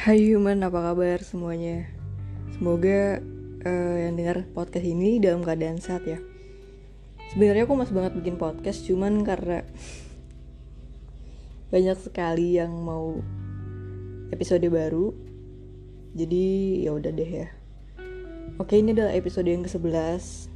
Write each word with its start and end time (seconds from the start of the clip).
Hai 0.00 0.32
human, 0.32 0.64
apa 0.64 0.80
kabar 0.80 1.20
semuanya? 1.20 1.84
Semoga 2.56 3.20
uh, 3.68 3.96
yang 4.00 4.16
dengar 4.16 4.48
podcast 4.56 4.88
ini 4.88 5.20
dalam 5.20 5.44
keadaan 5.44 5.76
sehat 5.76 6.08
ya. 6.08 6.16
Sebenarnya 7.28 7.68
aku 7.68 7.76
mas 7.76 7.92
banget 7.92 8.16
bikin 8.16 8.40
podcast, 8.40 8.80
cuman 8.88 9.20
karena 9.28 9.60
banyak 11.68 12.00
sekali 12.00 12.56
yang 12.56 12.72
mau 12.80 13.20
episode 14.32 14.64
baru, 14.72 15.12
jadi 16.16 16.48
ya 16.88 16.96
udah 16.96 17.12
deh 17.12 17.32
ya. 17.44 17.52
Oke, 18.56 18.80
ini 18.80 18.96
adalah 18.96 19.12
episode 19.12 19.52
yang 19.52 19.68
ke-11. 19.68 20.48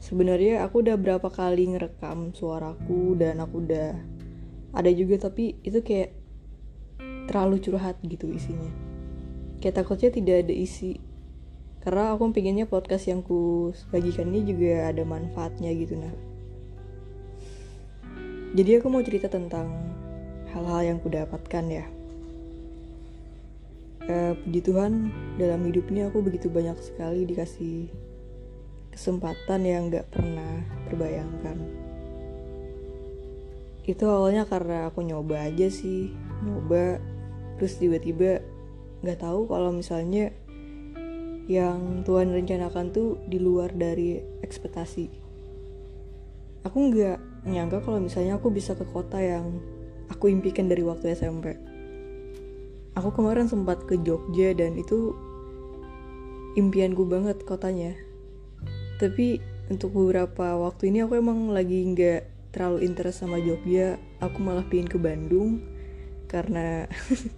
Sebenarnya 0.00 0.64
aku 0.64 0.80
udah 0.80 0.96
berapa 0.96 1.28
kali 1.28 1.76
ngerekam 1.76 2.32
suaraku 2.32 3.12
dan 3.12 3.44
aku 3.44 3.60
udah 3.60 3.92
ada 4.72 4.88
juga 4.88 5.20
tapi 5.20 5.60
itu 5.68 5.84
kayak 5.84 6.17
terlalu 7.28 7.60
curhat 7.60 8.00
gitu 8.00 8.32
isinya. 8.32 8.72
Kayak 9.60 9.84
takutnya 9.84 10.08
tidak 10.08 10.48
ada 10.48 10.54
isi. 10.56 10.96
Karena 11.84 12.16
aku 12.16 12.32
pengennya 12.32 12.64
podcast 12.64 13.06
yang 13.06 13.20
ku 13.20 13.70
bagikan 13.92 14.32
ini 14.32 14.48
juga 14.48 14.90
ada 14.90 15.06
manfaatnya 15.06 15.70
gitu 15.76 15.94
nah 15.94 16.10
jadi 18.56 18.80
aku 18.80 18.88
mau 18.88 19.04
cerita 19.04 19.28
tentang 19.28 19.68
hal-hal 20.56 20.80
yang 20.80 20.98
ku 21.04 21.12
dapatkan 21.12 21.64
ya. 21.68 21.84
Uh, 24.08 24.32
puji 24.40 24.64
Tuhan 24.64 25.12
dalam 25.36 25.60
hidup 25.68 25.84
ini 25.92 26.08
aku 26.08 26.24
begitu 26.24 26.48
banyak 26.48 26.80
sekali 26.80 27.28
dikasih 27.28 27.92
kesempatan 28.88 29.68
yang 29.68 29.92
gak 29.92 30.08
pernah 30.08 30.64
terbayangkan. 30.88 31.60
Itu 33.84 34.08
awalnya 34.08 34.48
karena 34.48 34.88
aku 34.88 35.04
nyoba 35.04 35.44
aja 35.44 35.68
sih 35.68 36.16
nyoba 36.40 37.04
terus 37.58 37.76
tiba-tiba 37.76 38.40
nggak 39.02 39.18
tahu 39.20 39.50
kalau 39.50 39.74
misalnya 39.74 40.30
yang 41.50 42.04
Tuhan 42.06 42.30
rencanakan 42.30 42.94
tuh 42.94 43.20
di 43.26 43.42
luar 43.42 43.72
dari 43.74 44.20
ekspektasi. 44.40 45.10
Aku 46.64 46.76
nggak 46.92 47.46
nyangka 47.48 47.82
kalau 47.82 47.98
misalnya 47.98 48.36
aku 48.38 48.54
bisa 48.54 48.78
ke 48.78 48.84
kota 48.86 49.18
yang 49.18 49.58
aku 50.08 50.30
impikan 50.30 50.70
dari 50.70 50.86
waktu 50.86 51.12
SMP 51.16 51.68
aku 52.98 53.14
kemarin 53.14 53.46
sempat 53.46 53.86
ke 53.86 53.94
Jogja 54.02 54.50
dan 54.58 54.74
itu 54.74 55.14
impianku 56.58 57.06
banget 57.06 57.46
kotanya. 57.46 57.94
Tapi 58.98 59.38
untuk 59.70 59.94
beberapa 59.94 60.58
waktu 60.58 60.90
ini 60.90 61.06
aku 61.06 61.14
emang 61.14 61.54
lagi 61.54 61.86
nggak 61.94 62.50
terlalu 62.50 62.82
interest 62.82 63.22
sama 63.22 63.38
Jogja. 63.38 64.02
Aku 64.18 64.42
malah 64.42 64.66
pingin 64.66 64.90
ke 64.90 64.98
Bandung 64.98 65.62
karena 66.26 66.90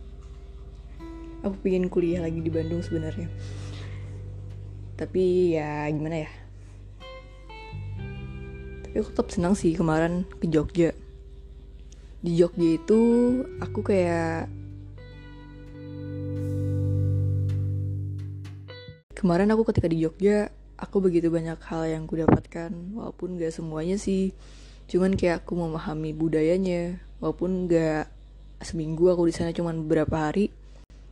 aku 1.41 1.57
pengen 1.65 1.89
kuliah 1.89 2.21
lagi 2.21 2.41
di 2.41 2.53
Bandung 2.53 2.85
sebenarnya. 2.85 3.29
Tapi 4.97 5.57
ya 5.57 5.89
gimana 5.89 6.29
ya? 6.29 6.31
Tapi 8.85 8.97
aku 9.01 9.09
tetap 9.17 9.29
senang 9.33 9.57
sih 9.57 9.73
kemarin 9.73 10.29
ke 10.29 10.47
Jogja. 10.51 10.93
Di 12.21 12.37
Jogja 12.37 12.77
itu 12.77 13.01
aku 13.65 13.81
kayak 13.81 14.53
kemarin 19.17 19.49
aku 19.53 19.65
ketika 19.73 19.89
di 19.89 20.05
Jogja 20.05 20.53
aku 20.77 21.01
begitu 21.01 21.33
banyak 21.33 21.61
hal 21.65 21.89
yang 21.89 22.05
ku 22.05 22.21
dapatkan 22.21 22.73
walaupun 22.93 23.41
gak 23.41 23.57
semuanya 23.57 23.97
sih. 23.97 24.37
Cuman 24.91 25.17
kayak 25.17 25.49
aku 25.49 25.57
memahami 25.57 26.13
budayanya 26.13 27.01
walaupun 27.25 27.71
gak 27.71 28.13
seminggu 28.61 29.09
aku 29.09 29.25
di 29.25 29.33
sana 29.33 29.57
cuman 29.57 29.89
beberapa 29.89 30.29
hari 30.29 30.53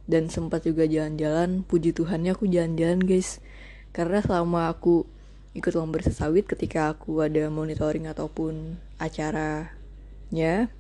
dan 0.09 0.33
sempat 0.33 0.65
juga 0.65 0.89
jalan-jalan 0.89 1.63
puji 1.69 1.93
Tuhannya 1.93 2.33
aku 2.33 2.49
jalan-jalan 2.49 3.05
guys. 3.05 3.45
Karena 3.93 4.25
selama 4.25 4.73
aku 4.73 5.05
ikut 5.53 5.73
lomba 5.77 6.01
sawit 6.09 6.49
ketika 6.49 6.97
aku 6.97 7.21
ada 7.21 7.53
monitoring 7.53 8.09
ataupun 8.09 8.81
acaranya 8.97 10.73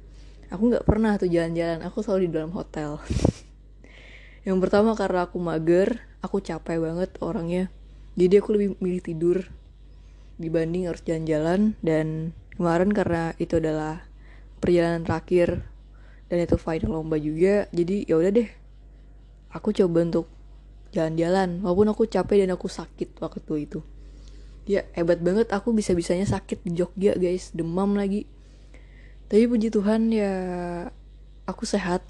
aku 0.48 0.62
nggak 0.72 0.86
pernah 0.88 1.20
tuh 1.20 1.28
jalan-jalan. 1.28 1.84
Aku 1.84 2.00
selalu 2.00 2.26
di 2.26 2.30
dalam 2.32 2.56
hotel. 2.56 2.96
Yang 4.48 4.58
pertama 4.64 4.96
karena 4.96 5.28
aku 5.28 5.36
mager 5.36 6.00
aku 6.24 6.40
capek 6.40 6.80
banget 6.80 7.12
orangnya. 7.20 7.68
Jadi 8.16 8.34
aku 8.40 8.56
lebih 8.56 8.68
milih 8.80 9.02
tidur 9.04 9.38
dibanding 10.40 10.88
harus 10.88 11.04
jalan-jalan. 11.04 11.76
Dan 11.84 12.32
kemarin 12.56 12.96
karena 12.96 13.36
itu 13.36 13.60
adalah 13.60 14.08
perjalanan 14.58 15.06
terakhir 15.06 15.62
dan 16.28 16.44
itu 16.44 16.60
final 16.60 17.00
lomba 17.00 17.16
juga 17.16 17.70
jadi 17.72 18.04
ya 18.04 18.20
udah 18.20 18.32
deh 18.34 18.48
aku 19.58 19.74
coba 19.74 20.06
untuk 20.06 20.30
jalan-jalan 20.94 21.60
walaupun 21.60 21.90
aku 21.90 22.06
capek 22.06 22.46
dan 22.46 22.54
aku 22.54 22.70
sakit 22.70 23.18
waktu 23.18 23.68
itu. 23.68 23.82
Ya 24.68 24.84
hebat 24.94 25.18
banget. 25.18 25.50
Aku 25.50 25.74
bisa-bisanya 25.74 26.28
sakit 26.28 26.62
di 26.62 26.78
Jogja 26.78 27.16
guys. 27.18 27.50
Demam 27.56 27.96
lagi. 27.98 28.28
Tapi 29.28 29.44
puji 29.48 29.74
Tuhan 29.74 30.12
ya 30.14 30.32
aku 31.48 31.64
sehat. 31.66 32.04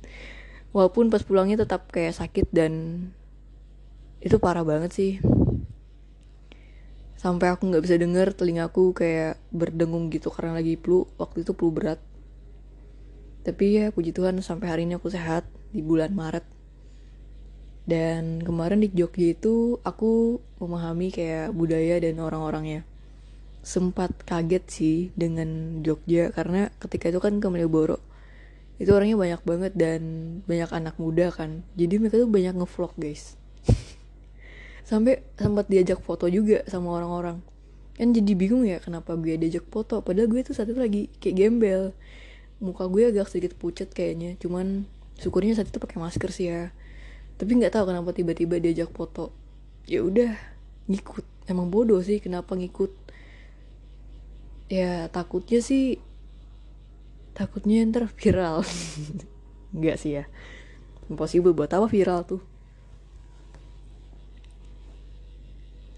Walaupun 0.76 1.08
pas 1.08 1.24
pulangnya 1.24 1.64
tetap 1.64 1.88
kayak 1.88 2.20
sakit 2.20 2.52
dan 2.52 2.72
itu 4.20 4.36
parah 4.36 4.64
banget 4.64 4.92
sih. 4.92 5.12
Sampai 7.16 7.48
aku 7.48 7.64
nggak 7.72 7.80
bisa 7.80 7.96
denger 7.96 8.36
telingaku 8.36 8.92
kayak 8.92 9.40
berdengung 9.48 10.12
gitu 10.12 10.28
karena 10.28 10.60
lagi 10.60 10.76
flu. 10.76 11.08
Waktu 11.16 11.48
itu 11.48 11.56
flu 11.56 11.72
berat. 11.72 12.00
Tapi 13.40 13.64
ya 13.80 13.84
puji 13.88 14.12
Tuhan 14.12 14.36
sampai 14.44 14.68
hari 14.68 14.82
ini 14.84 15.00
aku 15.00 15.08
sehat 15.08 15.48
di 15.72 15.80
bulan 15.80 16.12
Maret 16.12 16.55
dan 17.86 18.42
kemarin 18.42 18.82
di 18.82 18.90
Jogja 18.90 19.30
itu 19.30 19.78
aku 19.86 20.42
memahami 20.58 21.14
kayak 21.14 21.54
budaya 21.54 22.02
dan 22.02 22.18
orang-orangnya. 22.18 22.82
Sempat 23.62 24.10
kaget 24.26 24.64
sih 24.66 24.96
dengan 25.14 25.80
Jogja 25.86 26.34
karena 26.34 26.74
ketika 26.82 27.14
itu 27.14 27.22
kan 27.22 27.38
ke 27.38 27.46
Malioboro. 27.46 28.02
Itu 28.82 28.90
orangnya 28.90 29.14
banyak 29.14 29.42
banget 29.46 29.72
dan 29.78 30.02
banyak 30.50 30.70
anak 30.74 30.98
muda 30.98 31.30
kan. 31.30 31.62
Jadi 31.78 32.02
mereka 32.02 32.18
tuh 32.18 32.28
banyak 32.28 32.58
ngevlog 32.58 32.92
guys. 32.98 33.38
Sampai 34.90 35.22
sempat 35.38 35.70
diajak 35.70 36.02
foto 36.02 36.26
juga 36.26 36.66
sama 36.66 36.90
orang-orang. 36.90 37.38
Kan 37.94 38.12
jadi 38.12 38.34
bingung 38.34 38.66
ya 38.66 38.82
kenapa 38.82 39.14
gue 39.14 39.38
diajak 39.38 39.62
foto. 39.70 40.02
Padahal 40.02 40.26
gue 40.26 40.42
tuh 40.42 40.58
saat 40.58 40.68
itu 40.74 40.78
lagi 40.82 41.06
kayak 41.22 41.34
gembel. 41.38 41.82
Muka 42.58 42.90
gue 42.90 43.14
agak 43.14 43.30
sedikit 43.30 43.54
pucat 43.54 43.94
kayaknya. 43.94 44.34
Cuman 44.42 44.90
syukurnya 45.22 45.54
saat 45.54 45.70
itu 45.70 45.78
pakai 45.78 46.02
masker 46.02 46.30
sih 46.34 46.50
ya 46.50 46.74
tapi 47.36 47.50
nggak 47.60 47.72
tahu 47.76 47.92
kenapa 47.92 48.16
tiba-tiba 48.16 48.56
diajak 48.56 48.88
foto. 48.96 49.32
Ya 49.84 50.00
udah 50.00 50.32
ngikut. 50.88 51.24
Emang 51.46 51.68
bodoh 51.68 52.00
sih 52.00 52.18
kenapa 52.18 52.56
ngikut. 52.56 52.90
Ya 54.72 55.06
takutnya 55.12 55.62
sih 55.62 56.00
takutnya 57.36 57.84
ntar 57.84 58.08
viral 58.08 58.64
nggak 59.76 59.96
sih 60.00 60.18
ya. 60.18 60.24
Impossible 61.12 61.52
buat 61.52 61.70
apa 61.70 61.86
viral 61.86 62.24
tuh? 62.24 62.42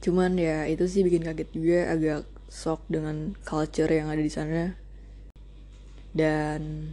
Cuman 0.02 0.34
ya 0.36 0.66
itu 0.66 0.84
sih 0.90 1.06
bikin 1.06 1.22
kaget 1.22 1.48
juga 1.54 1.78
agak 1.94 2.20
shock 2.50 2.82
dengan 2.90 3.38
culture 3.46 3.88
yang 3.88 4.10
ada 4.10 4.20
di 4.20 4.32
sana. 4.32 4.74
Dan 6.12 6.92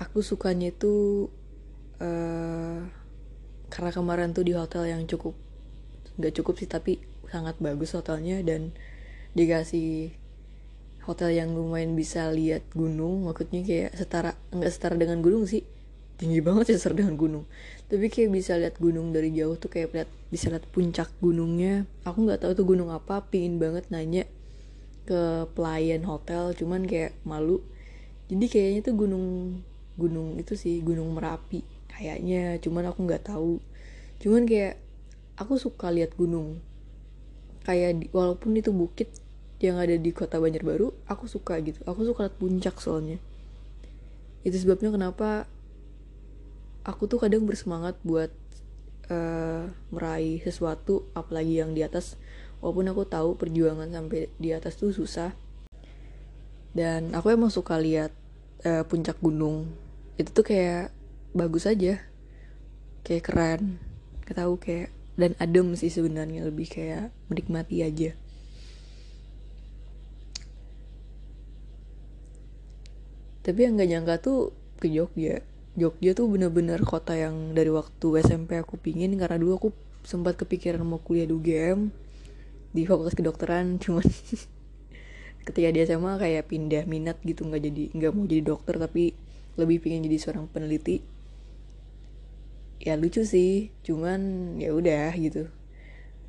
aku 0.00 0.24
sukanya 0.24 0.72
itu 0.72 1.26
uh, 2.02 2.78
karena 3.68 3.90
kemarin 3.92 4.32
tuh 4.32 4.42
di 4.46 4.56
hotel 4.56 4.88
yang 4.88 5.04
cukup 5.04 5.36
nggak 6.18 6.34
cukup 6.42 6.54
sih 6.58 6.66
tapi 6.66 6.98
sangat 7.30 7.60
bagus 7.62 7.94
hotelnya 7.94 8.42
dan 8.42 8.74
dikasih 9.36 10.10
hotel 11.06 11.30
yang 11.30 11.54
lumayan 11.54 11.94
bisa 11.94 12.26
lihat 12.32 12.66
gunung 12.74 13.28
maksudnya 13.28 13.62
kayak 13.62 13.94
setara 13.94 14.32
nggak 14.50 14.72
setara 14.72 14.96
dengan 14.98 15.22
gunung 15.22 15.46
sih 15.46 15.62
tinggi 16.18 16.42
banget 16.42 16.74
sih 16.74 16.76
setara 16.82 16.98
dengan 16.98 17.14
gunung. 17.14 17.44
Tapi 17.86 18.10
kayak 18.10 18.34
bisa 18.34 18.58
lihat 18.58 18.74
gunung 18.82 19.14
dari 19.14 19.30
jauh 19.30 19.54
tuh 19.54 19.70
kayak 19.70 19.94
lihat 19.94 20.10
bisa 20.34 20.50
lihat 20.50 20.66
puncak 20.66 21.06
gunungnya. 21.22 21.86
Aku 22.02 22.26
nggak 22.26 22.42
tahu 22.42 22.52
tuh 22.58 22.66
gunung 22.66 22.90
apa 22.90 23.22
pingin 23.30 23.62
banget 23.62 23.86
nanya 23.94 24.26
ke 25.06 25.46
pelayan 25.54 26.02
hotel 26.02 26.52
cuman 26.58 26.90
kayak 26.90 27.14
malu. 27.22 27.62
Jadi 28.26 28.50
kayaknya 28.50 28.80
tuh 28.90 28.94
gunung 28.98 29.26
gunung 29.94 30.36
itu 30.42 30.58
sih 30.58 30.82
gunung 30.82 31.14
merapi 31.14 31.77
kayaknya 31.98 32.62
cuman 32.62 32.94
aku 32.94 33.02
nggak 33.10 33.26
tahu. 33.26 33.58
Cuman 34.22 34.46
kayak 34.46 34.78
aku 35.34 35.58
suka 35.58 35.90
lihat 35.90 36.14
gunung. 36.14 36.62
Kayak 37.66 37.98
di, 37.98 38.06
walaupun 38.14 38.54
itu 38.54 38.70
bukit 38.70 39.10
yang 39.58 39.82
ada 39.82 39.98
di 39.98 40.14
kota 40.14 40.38
Banjarbaru 40.38 40.94
aku 41.10 41.26
suka 41.26 41.58
gitu. 41.58 41.82
Aku 41.90 42.06
suka 42.06 42.30
lihat 42.30 42.38
puncak 42.38 42.78
soalnya. 42.78 43.18
Itu 44.46 44.54
sebabnya 44.54 44.94
kenapa 44.94 45.50
aku 46.86 47.10
tuh 47.10 47.18
kadang 47.18 47.42
bersemangat 47.42 47.98
buat 48.06 48.30
uh, 49.10 49.66
meraih 49.90 50.38
sesuatu 50.46 51.10
apalagi 51.18 51.58
yang 51.58 51.74
di 51.74 51.82
atas. 51.82 52.14
Walaupun 52.62 52.90
aku 52.94 53.02
tahu 53.10 53.34
perjuangan 53.34 53.90
sampai 53.90 54.30
di 54.38 54.54
atas 54.54 54.78
tuh 54.78 54.94
susah. 54.94 55.34
Dan 56.70 57.10
aku 57.10 57.34
emang 57.34 57.50
suka 57.50 57.74
lihat 57.74 58.14
uh, 58.62 58.86
puncak 58.86 59.18
gunung. 59.18 59.66
Itu 60.14 60.30
tuh 60.30 60.46
kayak 60.46 60.97
bagus 61.34 61.68
aja. 61.68 62.00
Kayak 63.02 63.24
keren. 63.28 63.62
Gak 64.24 64.36
tahu 64.38 64.60
kayak 64.60 64.92
dan 65.18 65.34
adem 65.42 65.74
sih 65.74 65.90
sebenarnya 65.90 66.46
lebih 66.46 66.70
kayak 66.70 67.10
menikmati 67.26 67.82
aja. 67.82 68.14
Tapi 73.42 73.58
yang 73.64 73.80
gak 73.80 73.90
nyangka 73.90 74.14
tuh 74.20 74.40
ke 74.78 74.86
Jogja. 74.92 75.42
Jogja 75.78 76.10
tuh 76.14 76.28
bener-bener 76.30 76.78
kota 76.84 77.16
yang 77.16 77.56
dari 77.56 77.70
waktu 77.70 78.22
SMP 78.22 78.58
aku 78.58 78.76
pingin 78.78 79.14
karena 79.16 79.38
dulu 79.40 79.52
aku 79.56 79.68
sempat 80.06 80.38
kepikiran 80.38 80.82
mau 80.82 81.02
kuliah 81.02 81.26
di 81.26 81.34
UGM 81.34 81.90
di 82.72 82.82
fakultas 82.84 83.16
kedokteran 83.16 83.76
cuman 83.82 84.04
ketika 85.44 85.68
dia 85.72 85.84
SMA 85.88 86.20
kayak 86.20 86.44
pindah 86.48 86.84
minat 86.84 87.16
gitu 87.24 87.48
nggak 87.48 87.62
jadi 87.64 87.84
nggak 87.96 88.12
mau 88.12 88.24
jadi 88.28 88.42
dokter 88.44 88.74
tapi 88.76 89.16
lebih 89.56 89.80
pingin 89.80 90.04
jadi 90.04 90.16
seorang 90.20 90.46
peneliti 90.48 91.00
ya 92.78 92.94
lucu 92.94 93.26
sih 93.26 93.74
cuman 93.82 94.54
ya 94.62 94.74
udah 94.74 95.14
gitu. 95.18 95.50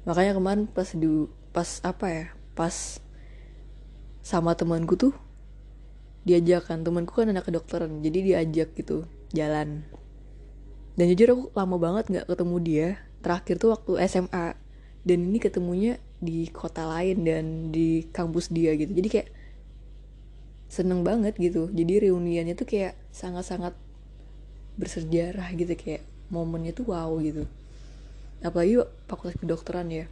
Makanya 0.05 0.33
kemarin 0.37 0.65
pas 0.65 0.89
du 0.97 1.29
pas 1.53 1.81
apa 1.85 2.05
ya 2.09 2.25
pas 2.53 3.01
sama 4.21 4.53
temanku 4.53 4.93
tuh 4.93 5.13
diajak 6.27 6.69
kan 6.69 6.85
temanku 6.85 7.15
kan 7.15 7.31
anak 7.31 7.47
kedokteran 7.47 8.01
jadi 8.05 8.19
diajak 8.21 8.75
gitu 8.75 9.05
jalan. 9.33 9.85
Dan 10.97 11.05
jujur 11.15 11.27
aku 11.31 11.43
lama 11.55 11.75
banget 11.79 12.05
nggak 12.11 12.27
ketemu 12.27 12.55
dia. 12.59 12.89
Terakhir 13.19 13.55
tuh 13.59 13.71
waktu 13.71 13.91
SMA 14.07 14.55
dan 15.07 15.19
ini 15.31 15.39
ketemunya 15.39 15.99
di 16.19 16.51
kota 16.51 16.83
lain 16.83 17.23
dan 17.23 17.45
di 17.71 18.03
kampus 18.11 18.51
dia 18.51 18.75
gitu. 18.75 18.91
Jadi 18.91 19.07
kayak 19.07 19.29
seneng 20.67 21.07
banget 21.07 21.39
gitu. 21.39 21.71
Jadi 21.71 22.09
reuniannya 22.09 22.53
tuh 22.53 22.67
kayak 22.67 22.99
sangat-sangat 23.15 23.73
bersejarah 24.75 25.55
gitu 25.55 25.75
kayak 25.75 26.03
momennya 26.29 26.71
tuh 26.73 26.93
wow 26.93 27.17
gitu. 27.21 27.45
Apalagi 28.39 28.79
fakultas 29.09 29.35
kedokteran 29.37 29.89
ya. 29.91 30.05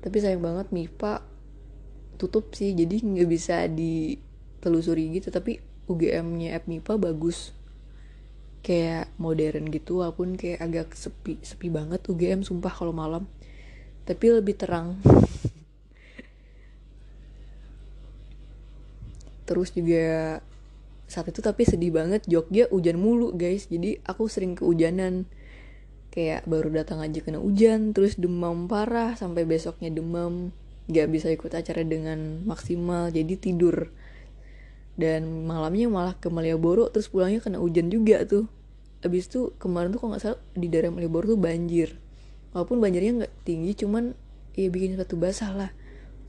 Tapi 0.00 0.16
sayang 0.16 0.40
banget 0.40 0.72
MIPA 0.72 1.20
tutup 2.16 2.52
sih 2.56 2.72
jadi 2.72 3.04
nggak 3.04 3.28
bisa 3.28 3.68
ditelusuri 3.68 5.20
gitu. 5.20 5.28
Tapi 5.28 5.60
UGM-nya 5.90 6.56
MIPA 6.64 6.96
bagus. 6.96 7.52
Kayak 8.60 9.08
modern 9.16 9.72
gitu 9.72 10.04
walaupun 10.04 10.36
kayak 10.36 10.60
agak 10.60 10.92
sepi 10.92 11.40
sepi 11.40 11.68
banget 11.72 12.00
UGM 12.08 12.46
sumpah 12.46 12.72
kalau 12.72 12.96
malam. 12.96 13.28
Tapi 14.08 14.40
lebih 14.40 14.56
terang. 14.56 14.96
Terus 19.48 19.74
juga 19.74 20.38
saat 21.10 21.26
itu 21.26 21.42
tapi 21.42 21.66
sedih 21.66 21.90
banget 21.90 22.22
Jogja 22.30 22.70
hujan 22.70 23.02
mulu 23.02 23.34
guys. 23.34 23.66
Jadi 23.66 23.98
aku 24.06 24.30
sering 24.30 24.54
kehujanan 24.54 25.26
kayak 26.14 26.46
baru 26.46 26.70
datang 26.70 27.02
aja 27.02 27.18
kena 27.18 27.42
hujan 27.42 27.90
terus 27.90 28.14
demam 28.14 28.70
parah 28.70 29.18
sampai 29.18 29.42
besoknya 29.42 29.90
demam. 29.90 30.54
Gak 30.86 31.10
bisa 31.10 31.26
ikut 31.34 31.50
acara 31.50 31.82
dengan 31.82 32.46
maksimal 32.46 33.10
jadi 33.10 33.34
tidur. 33.34 33.90
Dan 34.94 35.46
malamnya 35.50 35.90
malah 35.90 36.14
ke 36.14 36.30
Malioboro 36.30 36.86
terus 36.94 37.10
pulangnya 37.10 37.42
kena 37.42 37.58
hujan 37.58 37.90
juga 37.90 38.22
tuh. 38.22 38.46
Abis 39.02 39.26
itu 39.26 39.50
kemarin 39.58 39.90
tuh 39.90 39.98
kalau 39.98 40.14
nggak 40.14 40.22
salah 40.22 40.40
di 40.54 40.70
daerah 40.70 40.94
Malioboro 40.94 41.34
tuh 41.34 41.40
banjir. 41.42 41.98
Walaupun 42.54 42.78
banjirnya 42.78 43.26
nggak 43.26 43.34
tinggi 43.42 43.74
cuman 43.82 44.14
ya 44.54 44.70
bikin 44.70 44.94
sepatu 44.94 45.18
basah 45.18 45.50
lah. 45.58 45.70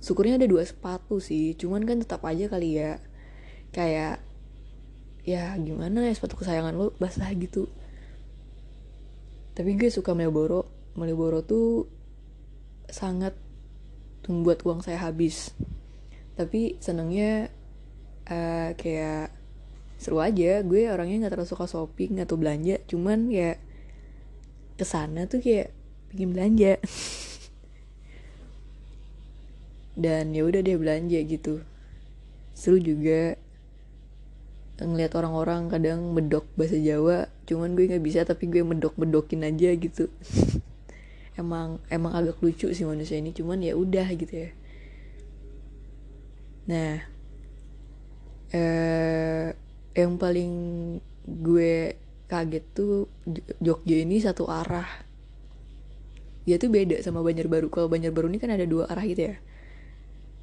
Syukurnya 0.01 0.41
ada 0.41 0.49
dua 0.49 0.65
sepatu 0.65 1.21
sih 1.21 1.53
cuman 1.53 1.85
kan 1.85 2.01
tetap 2.01 2.25
aja 2.25 2.49
kali 2.49 2.81
ya. 2.81 2.97
Kayak 3.75 4.25
ya 5.21 5.53
gimana 5.61 6.01
ya 6.09 6.13
sepatu 6.17 6.39
kesayangan 6.39 6.73
lo 6.73 6.93
basah 6.97 7.29
gitu. 7.37 7.69
Tapi 9.53 9.77
gue 9.77 9.91
suka 9.93 10.17
Malioboro 10.17 10.65
Malioboro 10.95 11.39
tuh 11.45 11.87
sangat 12.91 13.37
membuat 14.27 14.63
uang 14.67 14.83
saya 14.83 14.99
habis. 14.99 15.55
Tapi 16.35 16.75
senengnya 16.83 17.47
uh, 18.27 18.75
kayak 18.75 19.31
seru 19.95 20.19
aja. 20.19 20.59
Gue 20.67 20.91
orangnya 20.91 21.27
nggak 21.27 21.33
terlalu 21.37 21.49
suka 21.49 21.65
shopping 21.67 22.19
atau 22.19 22.35
belanja. 22.35 22.81
Cuman 22.89 23.31
ya 23.31 23.55
ke 24.75 24.83
sana 24.83 25.29
tuh 25.31 25.39
kayak 25.39 25.71
bikin 26.11 26.35
belanja. 26.35 26.81
Dan 30.03 30.35
ya 30.35 30.43
udah 30.43 30.59
deh 30.59 30.75
belanja 30.75 31.19
gitu. 31.23 31.63
Seru 32.51 32.83
juga 32.83 33.39
ngeliat 34.81 35.13
orang-orang 35.13 35.69
kadang 35.69 36.11
medok 36.11 36.49
bahasa 36.57 36.77
Jawa 36.77 37.29
cuman 37.45 37.77
gue 37.77 37.85
nggak 37.85 38.03
bisa 38.03 38.25
tapi 38.25 38.49
gue 38.49 38.65
medok 38.65 38.97
medokin 38.97 39.45
aja 39.45 39.69
gitu. 39.77 40.09
Emang 41.39 41.79
emang 41.87 42.11
agak 42.11 42.43
lucu 42.43 42.69
sih 42.75 42.83
manusia 42.83 43.15
ini 43.15 43.31
cuman 43.31 43.63
ya 43.63 43.73
udah 43.73 44.07
gitu 44.13 44.33
ya. 44.35 44.49
Nah 46.67 46.93
eh 48.51 49.47
yang 49.95 50.19
paling 50.19 50.51
gue 51.23 51.95
kaget 52.27 52.65
tuh 52.75 53.07
Jogja 53.63 53.95
ini 53.95 54.19
satu 54.19 54.51
arah. 54.51 55.07
Dia 56.43 56.59
tuh 56.59 56.67
beda 56.67 56.99
sama 56.99 57.23
Banjarbaru. 57.23 57.71
Kalau 57.71 57.87
Banjarbaru 57.87 58.27
ini 58.27 58.39
kan 58.41 58.51
ada 58.51 58.67
dua 58.67 58.91
arah 58.91 59.07
gitu 59.07 59.31
ya 59.31 59.35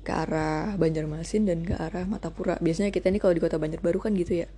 ke 0.08 0.12
arah 0.16 0.72
Banjarmasin 0.80 1.44
dan 1.44 1.60
ke 1.68 1.76
arah 1.76 2.08
Matapura. 2.08 2.56
Biasanya 2.64 2.88
kita 2.88 3.12
nih 3.12 3.20
kalau 3.20 3.36
di 3.36 3.44
kota 3.44 3.60
Banjarbaru 3.60 4.00
kan 4.00 4.16
gitu 4.16 4.40
ya. 4.40 4.48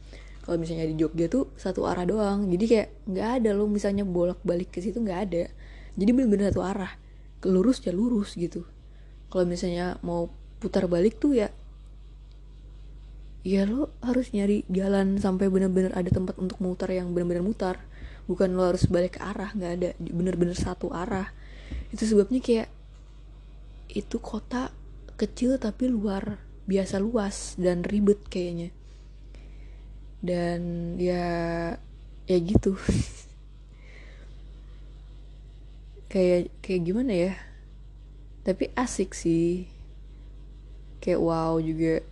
Kalau 0.46 0.62
misalnya 0.62 0.86
di 0.86 0.94
Jogja 0.94 1.26
tuh 1.26 1.50
satu 1.58 1.90
arah 1.90 2.06
doang. 2.06 2.46
Jadi 2.46 2.64
kayak 2.70 2.88
nggak 3.10 3.28
ada 3.42 3.50
lo 3.50 3.66
misalnya 3.66 4.06
bolak 4.06 4.38
balik 4.46 4.70
ke 4.70 4.78
situ 4.78 5.02
nggak 5.02 5.20
ada. 5.26 5.50
Jadi 5.98 6.10
bener-bener 6.14 6.54
satu 6.54 6.62
arah. 6.62 6.94
Kelurus 7.42 7.82
ya 7.82 7.90
lurus 7.90 8.38
gitu. 8.38 8.62
Kalau 9.26 9.42
misalnya 9.42 9.98
mau 10.06 10.30
putar 10.62 10.86
balik 10.86 11.18
tuh 11.18 11.34
ya 11.34 11.50
ya 13.40 13.64
lo 13.64 13.88
harus 14.04 14.36
nyari 14.36 14.68
jalan 14.68 15.16
sampai 15.16 15.48
bener-bener 15.48 15.96
ada 15.96 16.12
tempat 16.12 16.36
untuk 16.38 16.60
mutar 16.62 16.94
yang 16.94 17.10
bener-bener 17.10 17.42
mutar. 17.42 17.82
Bukan 18.30 18.54
lo 18.54 18.70
harus 18.70 18.86
balik 18.86 19.18
ke 19.18 19.20
arah 19.26 19.50
nggak 19.50 19.72
ada. 19.82 19.90
Bener-bener 19.98 20.54
satu 20.54 20.94
arah. 20.94 21.34
Itu 21.90 22.06
sebabnya 22.06 22.38
kayak 22.38 22.70
itu 23.90 24.22
kota 24.22 24.70
kecil 25.20 25.60
tapi 25.60 25.92
luar 25.92 26.40
biasa 26.64 26.96
luas 26.96 27.60
dan 27.60 27.84
ribet 27.84 28.24
kayaknya. 28.32 28.72
Dan 30.24 30.94
ya 30.96 31.26
ya 32.24 32.38
gitu. 32.40 32.76
Kayak 36.10 36.50
kayak 36.58 36.82
gimana 36.82 37.12
ya? 37.14 37.32
Tapi 38.42 38.74
asik 38.74 39.14
sih. 39.14 39.70
Kayak 40.98 41.22
wow 41.22 41.54
juga. 41.62 42.02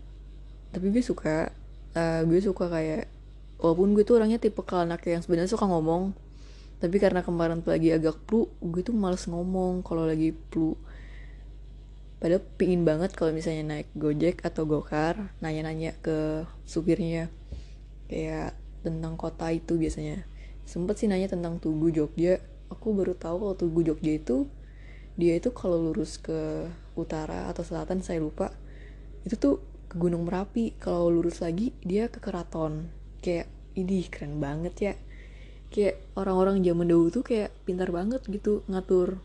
Tapi 0.71 0.87
gue 0.95 1.03
suka 1.03 1.50
uh, 1.99 2.21
gue 2.23 2.38
suka 2.38 2.71
kayak 2.71 3.11
walaupun 3.59 3.95
gue 3.95 4.07
tuh 4.07 4.23
orangnya 4.23 4.38
tipe 4.38 4.62
anak 4.71 5.03
yang 5.11 5.23
sebenarnya 5.23 5.50
suka 5.50 5.67
ngomong 5.67 6.15
tapi 6.79 6.97
karena 7.03 7.27
kemarin 7.27 7.59
tuh 7.59 7.75
lagi 7.75 7.91
agak 7.91 8.23
flu 8.31 8.47
gue 8.62 8.87
tuh 8.87 8.95
males 8.95 9.27
ngomong 9.27 9.83
kalau 9.83 10.07
lagi 10.07 10.31
flu 10.50 10.79
Padahal 12.19 12.43
pingin 12.59 12.83
banget 12.83 13.15
kalau 13.15 13.31
misalnya 13.31 13.79
naik 13.79 13.89
Gojek 13.95 14.43
atau 14.43 14.67
Gokar, 14.67 15.31
nanya-nanya 15.39 15.95
ke 16.03 16.43
supirnya. 16.67 17.31
Kayak 18.11 18.59
tentang 18.83 19.15
kota 19.15 19.55
itu 19.55 19.79
biasanya. 19.79 20.27
Sempet 20.67 20.99
sih 20.99 21.07
nanya 21.07 21.31
tentang 21.31 21.63
Tugu 21.63 21.95
Jogja. 21.95 22.43
Aku 22.75 22.91
baru 22.91 23.15
tahu 23.15 23.47
kalau 23.47 23.55
Tugu 23.55 23.81
Jogja 23.87 24.19
itu 24.19 24.51
dia 25.15 25.35
itu 25.39 25.51
kalau 25.55 25.79
lurus 25.79 26.19
ke 26.19 26.67
utara 26.99 27.47
atau 27.47 27.63
selatan 27.63 28.03
saya 28.03 28.19
lupa. 28.19 28.51
Itu 29.23 29.39
tuh 29.39 29.57
ke 29.87 29.95
Gunung 29.95 30.27
Merapi. 30.27 30.75
Kalau 30.83 31.15
lurus 31.15 31.39
lagi 31.39 31.71
dia 31.87 32.11
ke 32.11 32.19
Keraton. 32.19 32.91
Kayak 33.23 33.47
ini 33.79 34.03
keren 34.11 34.43
banget 34.43 34.75
ya. 34.83 34.95
Kayak 35.71 36.03
orang-orang 36.19 36.67
zaman 36.67 36.91
dahulu 36.91 37.09
tuh 37.15 37.23
kayak 37.23 37.55
pintar 37.63 37.95
banget 37.95 38.27
gitu 38.27 38.67
ngatur 38.67 39.23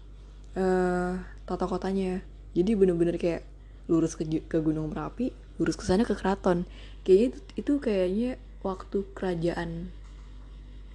uh, 0.59 1.17
tata 1.47 1.65
kotanya 1.65 2.21
jadi 2.53 2.77
bener-bener 2.77 3.17
kayak 3.17 3.41
lurus 3.89 4.15
ke, 4.15 4.23
ke 4.25 4.57
Gunung 4.63 4.93
Merapi 4.93 5.33
lurus 5.61 5.77
ke 5.77 5.85
sana 5.85 6.01
ke 6.01 6.17
keraton. 6.17 6.65
Kayaknya 7.05 7.27
itu, 7.29 7.39
itu 7.59 7.71
kayaknya 7.77 8.31
waktu 8.63 8.97
kerajaan 9.13 9.91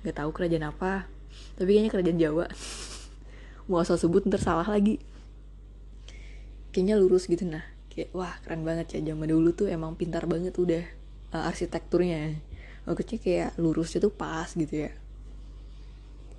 nggak 0.03 0.17
tahu 0.19 0.31
kerajaan 0.31 0.71
apa 0.71 1.05
tapi 1.59 1.75
kayaknya 1.75 1.91
kerajaan 1.93 2.19
Jawa. 2.19 2.47
Mau 3.69 3.79
asal 3.83 4.01
sebut 4.01 4.25
ntar 4.27 4.41
salah 4.41 4.67
lagi. 4.67 4.99
Kayaknya 6.73 6.95
lurus 6.99 7.29
gitu 7.29 7.45
nah. 7.45 7.63
Kayak 7.93 8.15
wah 8.15 8.35
keren 8.43 8.63
banget 8.63 8.99
ya 8.99 9.13
zaman 9.13 9.29
dulu 9.29 9.53
tuh 9.53 9.69
emang 9.69 9.99
pintar 9.99 10.25
banget 10.25 10.57
udah 10.57 10.83
uh, 11.35 11.51
arsitekturnya. 11.51 12.39
Maksudnya 12.89 13.19
kayak 13.21 13.51
lurusnya 13.61 14.01
tuh 14.01 14.15
pas 14.15 14.49
gitu 14.49 14.89
ya. 14.89 14.91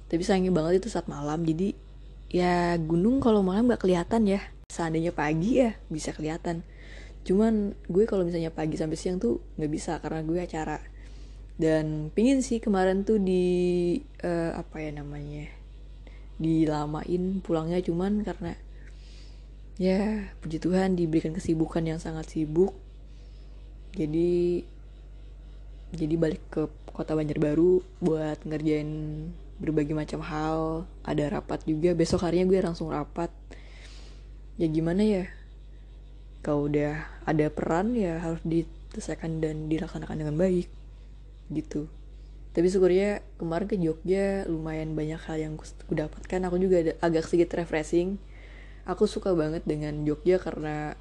Tapi 0.10 0.24
sayangnya 0.26 0.50
banget 0.50 0.82
itu 0.82 0.90
saat 0.90 1.06
malam 1.06 1.46
jadi 1.46 1.78
ya 2.34 2.78
gunung 2.82 3.22
kalau 3.22 3.46
malam 3.46 3.70
nggak 3.70 3.86
kelihatan 3.86 4.26
ya 4.26 4.42
seandainya 4.70 5.12
pagi 5.12 5.66
ya 5.66 5.76
bisa 5.90 6.14
kelihatan. 6.14 6.62
Cuman 7.26 7.74
gue 7.90 8.06
kalau 8.06 8.24
misalnya 8.24 8.54
pagi 8.54 8.78
sampai 8.78 8.96
siang 8.96 9.18
tuh 9.18 9.42
nggak 9.58 9.72
bisa 9.74 9.98
karena 10.00 10.22
gue 10.24 10.40
acara. 10.40 10.80
Dan 11.60 12.14
pingin 12.16 12.40
sih 12.40 12.64
kemarin 12.64 13.04
tuh 13.04 13.20
di 13.20 13.98
uh, 14.24 14.56
apa 14.56 14.80
ya 14.80 14.96
namanya 14.96 15.52
dilamain 16.40 17.44
pulangnya 17.44 17.84
cuman 17.84 18.24
karena 18.24 18.56
ya 19.76 20.32
puji 20.40 20.64
Tuhan 20.64 20.96
diberikan 20.96 21.36
kesibukan 21.36 21.84
yang 21.84 22.00
sangat 22.00 22.32
sibuk. 22.32 22.72
Jadi 23.92 24.64
jadi 25.90 26.16
balik 26.16 26.46
ke 26.54 26.70
kota 26.94 27.18
Banjarbaru 27.18 27.82
buat 28.00 28.40
ngerjain 28.46 28.88
berbagai 29.60 29.98
macam 29.98 30.24
hal. 30.24 30.88
Ada 31.04 31.42
rapat 31.42 31.66
juga. 31.68 31.92
Besok 31.98 32.24
harinya 32.24 32.48
gue 32.48 32.62
langsung 32.64 32.94
rapat 32.94 33.34
ya 34.60 34.68
gimana 34.68 35.02
ya? 35.02 35.24
Kalau 36.44 36.68
udah 36.68 37.08
ada 37.24 37.48
peran 37.48 37.96
ya 37.96 38.20
harus 38.20 38.44
diselesaikan 38.44 39.40
dan 39.40 39.72
dilaksanakan 39.72 40.20
dengan 40.20 40.36
baik 40.36 40.68
gitu. 41.48 41.88
Tapi 42.52 42.68
syukurnya 42.68 43.24
kemarin 43.40 43.68
ke 43.72 43.80
Jogja 43.80 44.44
lumayan 44.52 45.00
banyak 45.00 45.22
hal 45.24 45.38
yang 45.40 45.54
aku 45.56 45.96
dapatkan. 45.96 46.40
Aku 46.52 46.60
juga 46.60 46.84
ada, 46.84 46.94
agak 47.00 47.24
sedikit 47.32 47.56
refreshing. 47.56 48.20
Aku 48.84 49.08
suka 49.08 49.32
banget 49.32 49.64
dengan 49.64 50.04
Jogja 50.04 50.36
karena 50.44 51.00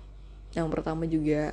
yang 0.54 0.70
pertama 0.70 1.10
juga 1.10 1.50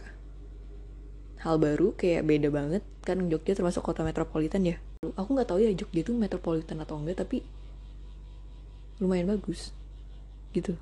hal 1.42 1.58
baru 1.58 1.98
kayak 1.98 2.22
beda 2.22 2.54
banget. 2.54 2.84
Kan 3.02 3.26
Jogja 3.34 3.58
termasuk 3.58 3.82
kota 3.82 4.06
metropolitan 4.06 4.62
ya? 4.62 4.78
Aku 5.18 5.34
nggak 5.34 5.50
tahu 5.50 5.66
ya 5.66 5.74
Jogja 5.74 6.06
itu 6.06 6.14
metropolitan 6.14 6.78
atau 6.86 7.02
enggak 7.02 7.26
tapi 7.26 7.42
lumayan 9.00 9.28
bagus 9.28 9.76
gitu 10.56 10.80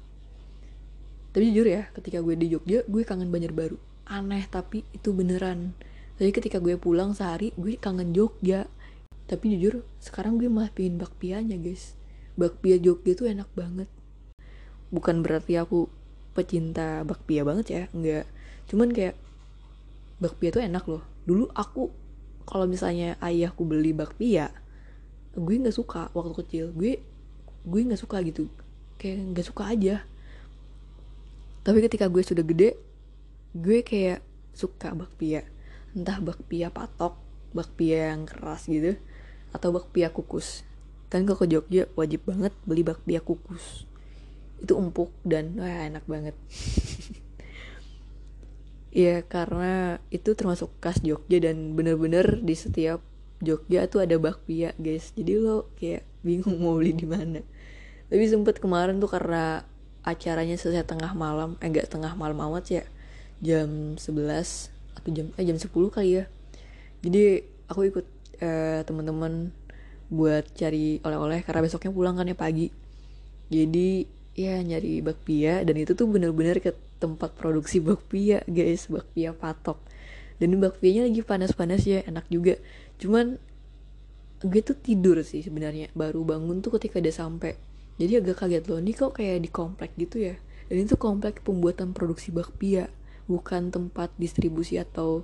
tapi 1.33 1.49
jujur 1.49 1.65
ya 1.65 1.89
ketika 1.97 2.21
gue 2.21 2.37
di 2.37 2.53
Jogja 2.53 2.85
gue 2.85 3.01
kangen 3.01 3.33
Banjarbaru 3.33 3.93
aneh 4.07 4.45
tapi 4.47 4.83
itu 4.91 5.15
beneran. 5.15 5.75
Tapi 6.19 6.29
ketika 6.29 6.61
gue 6.61 6.77
pulang 6.77 7.15
sehari 7.15 7.55
gue 7.55 7.79
kangen 7.79 8.13
Jogja. 8.13 8.67
Tapi 9.25 9.55
jujur 9.55 9.81
sekarang 10.03 10.37
gue 10.37 10.51
malah 10.51 10.69
pengen 10.69 10.99
bakpianya 10.99 11.57
guys. 11.57 11.95
Bakpia 12.35 12.77
Jogja 12.77 13.17
tuh 13.17 13.27
enak 13.29 13.49
banget. 13.55 13.89
Bukan 14.93 15.25
berarti 15.25 15.57
aku 15.57 15.89
pecinta 16.37 17.01
bakpia 17.01 17.41
banget 17.41 17.65
ya 17.69 17.83
enggak. 17.93 18.25
Cuman 18.69 18.93
kayak 18.93 19.17
bakpia 20.21 20.53
tuh 20.53 20.61
enak 20.61 20.85
loh. 20.85 21.01
Dulu 21.25 21.49
aku 21.55 21.89
kalau 22.43 22.67
misalnya 22.67 23.15
ayahku 23.23 23.63
beli 23.63 23.95
bakpia 23.95 24.51
gue 25.33 25.55
nggak 25.57 25.73
suka 25.73 26.13
waktu 26.13 26.35
kecil. 26.45 26.65
Gue 26.75 27.01
gue 27.65 27.81
nggak 27.81 28.01
suka 28.01 28.21
gitu. 28.21 28.51
Kayak 29.01 29.33
nggak 29.33 29.45
suka 29.49 29.63
aja 29.71 30.05
tapi 31.63 31.79
ketika 31.79 32.11
gue 32.11 32.23
sudah 32.23 32.43
gede 32.43 32.75
gue 33.55 33.79
kayak 33.81 34.19
suka 34.53 34.91
bakpia. 34.93 35.47
Entah 35.95 36.19
bakpia 36.19 36.69
patok 36.69 37.17
bakpia 37.53 38.13
yang 38.13 38.25
keras 38.25 38.65
gitu 38.67 38.97
atau 39.53 39.69
bakpia 39.71 40.09
kukus. 40.09 40.65
Kan 41.07 41.29
kalau 41.29 41.39
ke 41.39 41.47
Jogja 41.47 41.85
wajib 41.93 42.25
banget 42.25 42.53
beli 42.65 42.81
bakpia 42.81 43.21
kukus. 43.21 43.85
Itu 44.57 44.75
empuk 44.75 45.13
dan 45.21 45.55
wah 45.57 45.89
enak 45.89 46.05
banget. 46.05 46.35
Ya 48.93 49.25
karena 49.25 49.97
itu 50.13 50.37
termasuk 50.37 50.69
khas 50.77 51.01
Jogja 51.01 51.41
dan 51.41 51.73
bener-bener 51.73 52.37
di 52.45 52.53
setiap 52.53 53.01
Jogja 53.41 53.89
tuh 53.89 54.05
ada 54.05 54.21
bakpia 54.21 54.77
guys. 54.77 55.17
Jadi 55.17 55.41
lo 55.41 55.65
kayak 55.81 56.05
bingung 56.21 56.61
mau 56.61 56.77
beli 56.77 56.93
di 56.93 57.09
mana. 57.09 57.41
Tapi 58.13 58.23
sempet 58.29 58.61
kemarin 58.61 59.01
tuh 59.01 59.09
karena 59.09 59.65
acaranya 60.03 60.59
selesai 60.59 60.83
tengah 60.83 61.15
malam 61.15 61.55
eh 61.63 61.67
enggak 61.71 61.87
tengah 61.87 62.13
malam 62.19 62.39
amat 62.51 62.65
ya 62.69 62.83
jam 63.39 63.95
11 63.95 64.71
atau 64.99 65.09
jam 65.11 65.27
eh 65.35 65.43
jam 65.47 65.57
10 65.59 65.67
kali 65.91 66.21
ya. 66.21 66.23
Jadi 67.03 67.43
aku 67.67 67.87
ikut 67.87 68.05
eh, 68.39 68.83
teman-teman 68.87 69.51
buat 70.13 70.45
cari 70.53 71.01
oleh-oleh 71.01 71.41
karena 71.41 71.63
besoknya 71.63 71.91
pulang 71.91 72.15
kan 72.19 72.27
ya 72.27 72.37
pagi. 72.37 72.71
Jadi 73.51 74.07
ya 74.33 74.59
nyari 74.59 75.03
bakpia 75.03 75.61
dan 75.61 75.75
itu 75.77 75.93
tuh 75.93 76.09
bener-bener 76.09 76.57
ke 76.57 76.73
tempat 76.97 77.35
produksi 77.35 77.79
bakpia 77.83 78.43
guys 78.47 78.87
bakpia 78.87 79.35
patok. 79.35 79.79
Dan 80.39 80.59
bakpianya 80.59 81.07
lagi 81.07 81.21
panas-panas 81.23 81.83
ya 81.87 82.03
enak 82.03 82.27
juga. 82.27 82.59
Cuman 82.99 83.39
gue 84.43 84.59
tuh 84.59 84.75
tidur 84.75 85.23
sih 85.23 85.39
sebenarnya 85.39 85.87
baru 85.95 86.27
bangun 86.27 86.59
tuh 86.59 86.75
ketika 86.75 86.99
udah 86.99 87.15
sampai 87.15 87.55
jadi 88.01 88.25
agak 88.25 88.45
kaget 88.45 88.63
loh 88.69 88.79
ini 88.81 88.91
kok 88.97 89.17
kayak 89.17 89.43
di 89.45 89.49
komplek 89.53 89.93
gitu 89.99 90.17
ya? 90.17 90.35
Dan 90.69 90.89
itu 90.89 90.97
komplek 90.97 91.45
pembuatan 91.45 91.93
produksi 91.93 92.33
bakpia 92.33 92.89
bukan 93.29 93.69
tempat 93.69 94.09
distribusi 94.17 94.81
atau 94.81 95.23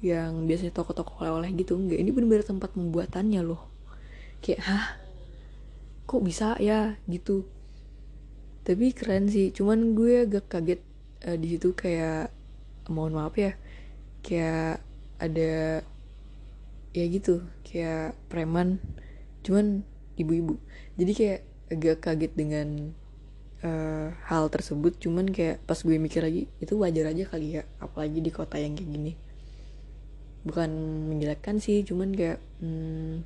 yang 0.00 0.48
biasanya 0.48 0.72
toko-toko 0.72 1.20
oleh-oleh 1.22 1.52
gitu 1.54 1.76
enggak. 1.76 2.00
Ini 2.00 2.10
bener-bener 2.10 2.44
tempat 2.44 2.72
pembuatannya 2.72 3.40
loh. 3.44 3.62
Kayak 4.40 4.60
hah? 4.64 4.84
Kok 6.08 6.22
bisa 6.24 6.56
ya? 6.58 6.96
Gitu. 7.06 7.44
Tapi 8.64 8.92
keren 8.96 9.28
sih 9.28 9.52
cuman 9.52 9.94
gue 9.94 10.24
agak 10.26 10.48
kaget 10.50 10.80
uh, 11.24 11.36
di 11.36 11.56
situ 11.56 11.72
kayak 11.76 12.32
mohon 12.90 13.14
maaf 13.14 13.38
ya 13.38 13.54
kayak 14.20 14.82
ada 15.22 15.84
ya 16.90 17.04
gitu 17.06 17.44
kayak 17.62 18.18
preman 18.26 18.82
cuman 19.46 19.86
ibu-ibu. 20.18 20.60
Jadi 21.00 21.12
kayak 21.16 21.40
agak 21.70 22.02
kaget 22.02 22.32
dengan 22.34 22.92
uh, 23.62 24.12
hal 24.26 24.50
tersebut. 24.50 24.98
Cuman 24.98 25.30
kayak 25.30 25.62
pas 25.64 25.78
gue 25.80 25.96
mikir 25.96 26.20
lagi 26.20 26.50
itu 26.58 26.74
wajar 26.76 27.14
aja 27.14 27.24
kali 27.30 27.60
ya 27.60 27.62
apalagi 27.78 28.18
di 28.20 28.30
kota 28.34 28.58
yang 28.58 28.74
kayak 28.74 28.90
gini. 28.90 29.12
Bukan 30.44 30.70
menjelekkan 31.08 31.62
sih 31.62 31.86
cuman 31.86 32.10
kayak 32.12 32.38
hmm, 32.60 33.22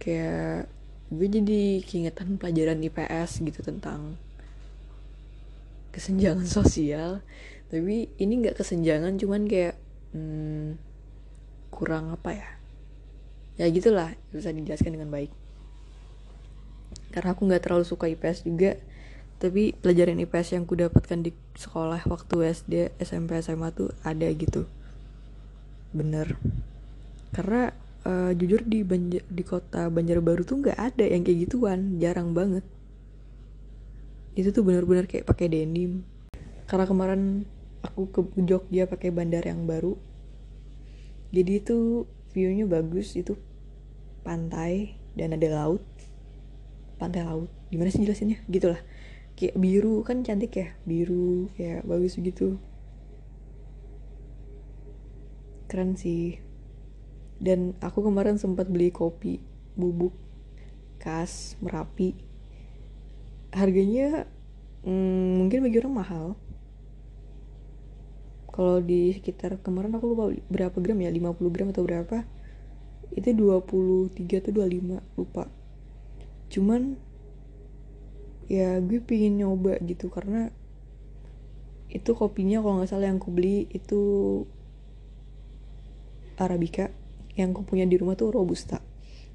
kayak 0.00 0.70
gue 1.06 1.26
jadi 1.30 1.62
keingetan 1.86 2.40
pelajaran 2.40 2.82
IPS 2.82 3.44
gitu 3.44 3.60
tentang 3.62 4.18
kesenjangan 5.92 6.48
sosial. 6.58 7.20
Tapi 7.66 8.10
ini 8.16 8.32
nggak 8.40 8.56
kesenjangan 8.56 9.18
cuman 9.20 9.44
kayak 9.44 9.76
hmm, 10.16 10.80
kurang 11.68 12.14
apa 12.14 12.30
ya? 12.32 12.48
Ya 13.56 13.66
gitulah 13.72 14.12
bisa 14.32 14.52
dijelaskan 14.52 15.00
dengan 15.00 15.08
baik 15.08 15.45
karena 17.16 17.32
aku 17.32 17.48
nggak 17.48 17.64
terlalu 17.64 17.88
suka 17.88 18.12
IPS 18.12 18.44
juga. 18.44 18.76
Tapi 19.40 19.72
pelajaran 19.72 20.20
IPS 20.20 20.52
yang 20.52 20.68
ku 20.68 20.76
dapatkan 20.76 21.24
di 21.24 21.32
sekolah 21.56 22.04
waktu 22.04 22.52
SD 22.52 22.92
SMP 23.00 23.40
SMA 23.40 23.72
tuh 23.72 23.88
ada 24.04 24.28
gitu. 24.36 24.68
Bener. 25.96 26.36
Karena 27.32 27.72
uh, 28.04 28.36
jujur 28.36 28.60
di 28.68 28.84
Banjar, 28.84 29.24
di 29.32 29.42
kota 29.48 29.88
Banjarbaru 29.88 30.44
tuh 30.44 30.60
nggak 30.60 30.76
ada 30.76 31.08
yang 31.08 31.24
kayak 31.24 31.48
gituan. 31.48 31.96
Jarang 31.96 32.36
banget. 32.36 32.68
Itu 34.36 34.52
tuh 34.52 34.60
bener-bener 34.68 35.08
kayak 35.08 35.24
pakai 35.24 35.48
denim. 35.48 36.04
Karena 36.68 36.84
kemarin 36.84 37.48
aku 37.80 38.12
ke 38.12 38.20
Jogja 38.44 38.84
pakai 38.84 39.08
bandar 39.08 39.40
yang 39.48 39.64
baru. 39.64 39.96
Jadi 41.32 41.64
itu 41.64 42.04
viewnya 42.36 42.68
bagus 42.68 43.16
itu 43.16 43.40
pantai 44.20 45.00
dan 45.16 45.32
ada 45.32 45.48
laut 45.64 45.80
pantai 46.96 47.22
laut. 47.24 47.52
Gimana 47.68 47.92
sih 47.92 48.02
jelasinnya? 48.02 48.40
Gitulah. 48.48 48.80
Kayak 49.36 49.56
biru 49.60 50.00
kan 50.00 50.24
cantik 50.24 50.56
ya? 50.56 50.68
Biru 50.88 51.52
kayak 51.56 51.84
bagus 51.84 52.16
gitu. 52.16 52.56
Keren 55.68 55.96
sih. 55.96 56.40
Dan 57.36 57.76
aku 57.84 58.00
kemarin 58.00 58.40
sempat 58.40 58.72
beli 58.72 58.88
kopi 58.88 59.44
bubuk 59.76 60.16
khas 60.96 61.60
merapi. 61.60 62.16
Harganya 63.52 64.24
hmm, 64.88 65.44
mungkin 65.44 65.60
bagi 65.68 65.78
orang 65.84 65.94
mahal. 65.94 66.26
Kalau 68.48 68.80
di 68.80 69.12
sekitar 69.12 69.60
kemarin 69.60 69.92
aku 70.00 70.16
lupa 70.16 70.32
berapa 70.48 70.76
gram 70.80 70.96
ya 70.96 71.12
50 71.12 71.52
gram 71.52 71.68
atau 71.76 71.84
berapa? 71.84 72.24
Itu 73.12 73.36
23 73.36 74.16
atau 74.40 74.52
25 74.64 75.20
lupa 75.20 75.44
cuman 76.46 76.96
ya 78.46 78.78
gue 78.78 79.02
pingin 79.02 79.42
nyoba 79.42 79.82
gitu 79.82 80.06
karena 80.06 80.54
itu 81.90 82.14
kopinya 82.14 82.62
kalau 82.62 82.82
nggak 82.82 82.90
salah 82.90 83.10
yang 83.10 83.18
aku 83.18 83.30
beli 83.30 83.70
itu 83.70 84.02
arabica. 86.36 86.92
Yang 87.36 87.48
aku 87.52 87.62
punya 87.74 87.84
di 87.84 87.96
rumah 88.00 88.16
tuh 88.16 88.32
robusta. 88.32 88.80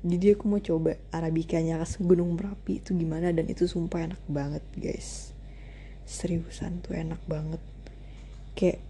Jadi 0.01 0.33
aku 0.33 0.49
mau 0.49 0.57
coba 0.57 0.97
arabikanya 1.13 1.77
khas 1.77 2.01
gunung 2.01 2.33
merapi 2.33 2.81
itu 2.81 2.97
gimana 2.97 3.29
dan 3.29 3.45
itu 3.45 3.69
sumpah 3.69 4.09
enak 4.09 4.21
banget 4.25 4.65
guys. 4.73 5.37
Seriusan 6.09 6.81
tuh 6.81 6.97
enak 6.97 7.21
banget. 7.29 7.61
Kayak 8.57 8.81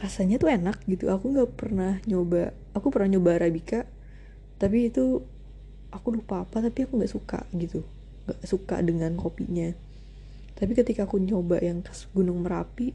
rasanya 0.00 0.40
tuh 0.40 0.48
enak 0.48 0.80
gitu. 0.88 1.12
Aku 1.12 1.36
nggak 1.36 1.52
pernah 1.60 2.00
nyoba 2.08 2.56
aku 2.72 2.88
pernah 2.88 3.16
nyoba 3.16 3.36
arabica 3.36 3.84
tapi 4.56 4.88
itu 4.88 5.22
aku 5.94 6.18
lupa 6.18 6.42
apa 6.42 6.58
tapi 6.58 6.84
aku 6.84 6.98
nggak 6.98 7.12
suka 7.14 7.46
gitu. 7.54 7.86
Nggak 8.26 8.40
suka 8.42 8.76
dengan 8.82 9.14
kopinya. 9.14 9.70
Tapi 10.58 10.74
ketika 10.74 11.06
aku 11.06 11.22
nyoba 11.22 11.62
yang 11.62 11.86
khas 11.86 12.10
gunung 12.10 12.42
merapi 12.42 12.90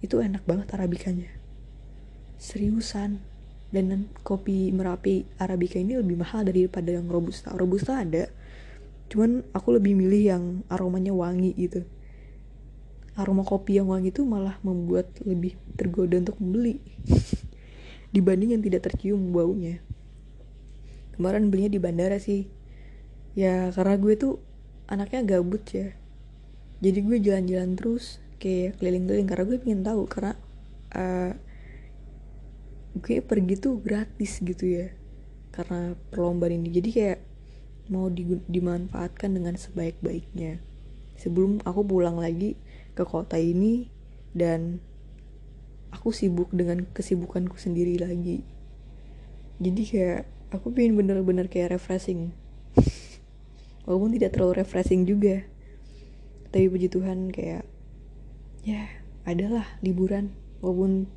itu 0.00 0.16
enak 0.20 0.48
banget 0.48 0.72
arabikanya 0.72 1.28
seriusan. 2.40 3.20
Dan 3.68 4.08
kopi 4.24 4.72
merapi 4.72 5.28
arabica 5.36 5.76
ini 5.76 6.00
lebih 6.00 6.24
mahal 6.24 6.48
daripada 6.48 6.88
yang 6.88 7.04
robusta. 7.04 7.52
Robusta 7.52 8.00
ada 8.00 8.32
cuman 9.12 9.44
aku 9.52 9.76
lebih 9.76 9.92
milih 9.92 10.22
yang 10.24 10.44
aromanya 10.72 11.12
wangi 11.12 11.52
gitu. 11.52 11.84
Aroma 13.12 13.44
kopi 13.44 13.76
yang 13.76 13.92
wangi 13.92 14.08
itu 14.08 14.24
malah 14.24 14.56
membuat 14.64 15.12
lebih 15.20 15.52
tergoda 15.76 16.16
untuk 16.16 16.40
membeli. 16.40 16.80
Dibanding 18.16 18.56
yang 18.56 18.64
tidak 18.64 18.88
tercium 18.88 19.36
baunya 19.36 19.84
kemarin 21.18 21.50
belinya 21.50 21.74
di 21.74 21.80
bandara 21.82 22.22
sih. 22.22 22.46
Ya 23.34 23.74
karena 23.74 23.98
gue 23.98 24.14
tuh 24.14 24.34
anaknya 24.86 25.36
gabut 25.36 25.66
ya. 25.74 25.98
Jadi 26.78 26.98
gue 27.02 27.18
jalan-jalan 27.18 27.74
terus 27.74 28.22
kayak 28.38 28.78
keliling-keliling 28.78 29.26
karena 29.26 29.44
gue 29.50 29.58
pengen 29.58 29.82
tahu 29.82 30.06
karena 30.06 30.38
uh, 30.94 31.34
gue 32.94 33.18
pergi 33.18 33.54
tuh 33.58 33.82
gratis 33.82 34.38
gitu 34.38 34.62
ya 34.62 34.94
karena 35.50 35.98
perlombaan 36.14 36.54
ini. 36.54 36.70
Jadi 36.70 36.88
kayak 36.94 37.18
mau 37.90 38.06
di, 38.06 38.38
dimanfaatkan 38.46 39.34
dengan 39.34 39.58
sebaik-baiknya. 39.58 40.62
Sebelum 41.18 41.58
aku 41.66 41.82
pulang 41.82 42.22
lagi 42.22 42.54
ke 42.94 43.02
kota 43.02 43.42
ini 43.42 43.90
dan 44.38 44.78
aku 45.90 46.14
sibuk 46.14 46.52
dengan 46.54 46.86
kesibukanku 46.94 47.58
sendiri 47.58 47.98
lagi. 47.98 48.46
Jadi 49.58 49.82
kayak 49.82 50.37
aku 50.48 50.72
pengen 50.72 50.96
bener-bener 50.96 51.46
kayak 51.48 51.76
refreshing. 51.76 52.32
Walaupun 53.84 54.16
tidak 54.16 54.36
terlalu 54.36 54.64
refreshing 54.64 55.04
juga. 55.04 55.44
Tapi 56.48 56.68
puji 56.72 56.88
Tuhan 56.88 57.28
kayak 57.28 57.64
ya 58.64 58.88
adalah 59.28 59.64
liburan. 59.84 60.32
Walaupun 60.64 61.08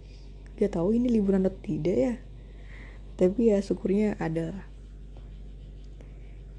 gak 0.59 0.75
tahu 0.75 0.95
ini 0.95 1.07
liburan 1.07 1.47
atau 1.47 1.59
tidak 1.63 1.95
ya. 1.95 2.15
Tapi 3.15 3.55
ya 3.55 3.59
syukurnya 3.63 4.19
ada. 4.19 4.67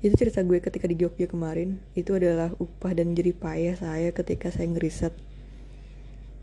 Itu 0.03 0.19
cerita 0.19 0.43
gue 0.43 0.59
ketika 0.59 0.89
di 0.89 0.97
Jogja 0.97 1.29
kemarin. 1.29 1.79
Itu 1.93 2.17
adalah 2.17 2.57
upah 2.57 2.97
dan 2.97 3.13
jerih 3.13 3.37
payah 3.37 3.77
saya 3.77 4.11
ketika 4.17 4.49
saya 4.49 4.67
ngeriset. 4.73 5.15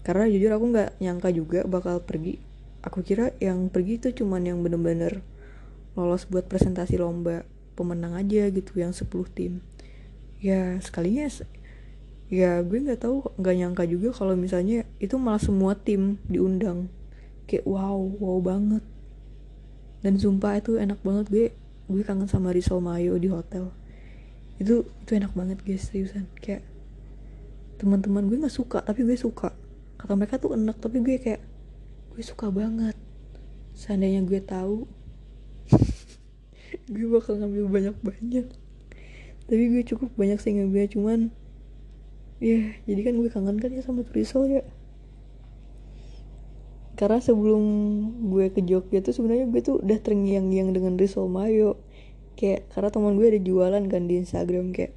Karena 0.06 0.30
jujur 0.30 0.54
aku 0.56 0.66
nggak 0.72 0.90
nyangka 1.02 1.30
juga 1.34 1.60
bakal 1.66 2.02
pergi. 2.06 2.40
Aku 2.86 3.04
kira 3.04 3.36
yang 3.44 3.68
pergi 3.68 4.00
itu 4.00 4.24
cuman 4.24 4.48
yang 4.48 4.64
bener-bener 4.64 5.20
lolos 6.00 6.24
buat 6.32 6.48
presentasi 6.48 6.96
lomba 6.96 7.44
pemenang 7.76 8.16
aja 8.16 8.48
gitu 8.48 8.80
yang 8.80 8.96
10 8.96 9.08
tim. 9.36 9.60
Ya 10.40 10.80
sekalinya 10.80 11.28
ya 12.32 12.64
gue 12.64 12.78
nggak 12.80 13.04
tahu 13.04 13.36
nggak 13.36 13.56
nyangka 13.60 13.84
juga 13.90 14.16
kalau 14.16 14.40
misalnya 14.40 14.88
itu 15.04 15.20
malah 15.20 15.44
semua 15.44 15.76
tim 15.76 16.16
diundang. 16.32 16.88
Kayak 17.52 17.68
wow 17.68 18.00
wow 18.00 18.40
banget. 18.40 18.84
Dan 20.00 20.16
sumpah 20.16 20.64
itu 20.64 20.80
enak 20.80 21.04
banget. 21.04 21.26
Gue 21.28 21.46
gue 21.92 22.02
kangen 22.08 22.32
sama 22.32 22.56
risol 22.56 22.80
mayo 22.80 23.20
di 23.20 23.28
hotel. 23.28 23.76
Itu 24.56 24.88
itu 25.04 25.12
enak 25.20 25.36
banget 25.36 25.60
guys 25.68 25.92
seriusan. 25.92 26.32
Kayak 26.40 26.64
teman-teman 27.80 28.28
gue 28.32 28.40
nggak 28.40 28.56
suka 28.56 28.80
tapi 28.80 29.04
gue 29.04 29.20
suka. 29.20 29.52
Kata 30.00 30.16
mereka 30.16 30.40
tuh 30.40 30.56
enak 30.56 30.80
tapi 30.80 31.04
gue 31.04 31.20
kayak 31.20 31.44
gue 32.16 32.24
suka 32.24 32.48
banget. 32.48 32.96
Seandainya 33.76 34.24
gue 34.24 34.40
tahu 34.44 34.99
gue 36.90 37.08
bakal 37.08 37.38
ngambil 37.38 37.70
banyak-banyak. 37.70 38.50
Tapi 39.46 39.64
gue 39.70 39.84
cukup 39.86 40.10
banyak 40.18 40.42
sih 40.42 40.58
ngambil 40.58 40.90
cuman 40.90 41.20
ya 42.40 42.72
jadi 42.88 43.12
kan 43.12 43.14
gue 43.20 43.30
kangen 43.30 43.58
kan 43.62 43.70
ya 43.70 43.82
sama 43.86 44.02
risol 44.10 44.50
ya. 44.50 44.66
Karena 46.98 47.24
sebelum 47.24 47.64
gue 48.28 48.52
ke 48.52 48.60
Jogja 48.66 49.00
tuh 49.00 49.16
sebenarnya 49.16 49.48
gue 49.48 49.62
tuh 49.64 49.80
udah 49.80 49.98
terngiang-ngiang 50.02 50.74
dengan 50.76 50.98
risol 50.98 51.30
mayo. 51.32 51.80
Kayak 52.36 52.68
karena 52.74 52.90
teman 52.92 53.14
gue 53.16 53.28
ada 53.30 53.40
jualan 53.40 53.84
kan 53.88 54.02
di 54.10 54.20
Instagram 54.20 54.72
kayak 54.74 54.94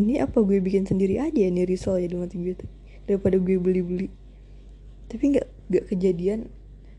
ini 0.00 0.16
apa 0.22 0.40
gue 0.40 0.62
bikin 0.62 0.88
sendiri 0.88 1.20
aja 1.20 1.44
nih 1.44 1.66
risol 1.68 2.00
ya 2.00 2.08
di 2.08 2.16
mati 2.16 2.40
gue 2.40 2.54
tuh 2.56 2.70
daripada 3.04 3.36
gue 3.36 3.56
beli-beli. 3.60 4.08
Tapi 5.10 5.36
nggak 5.36 5.46
nggak 5.70 5.84
kejadian 5.92 6.48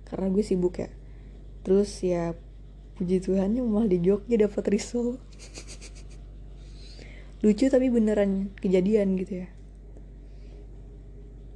karena 0.06 0.28
gue 0.30 0.44
sibuk 0.44 0.80
ya. 0.80 0.91
Terus 1.63 1.89
ya 2.04 2.36
puji 3.02 3.18
Tuhan 3.18 3.58
malah 3.66 3.90
di 3.90 3.98
Jogja 3.98 4.38
dapat 4.38 4.62
risol 4.70 5.18
lucu 7.42 7.66
tapi 7.66 7.90
beneran 7.90 8.54
kejadian 8.62 9.18
gitu 9.18 9.42
ya. 9.42 9.48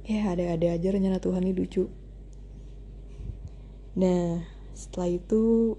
Ya 0.02 0.34
ada-ada 0.34 0.74
aja 0.74 0.88
rencana 0.90 1.22
Tuhan 1.22 1.46
ini 1.46 1.54
lucu. 1.54 1.86
Nah, 3.94 4.42
setelah 4.74 5.14
itu 5.14 5.74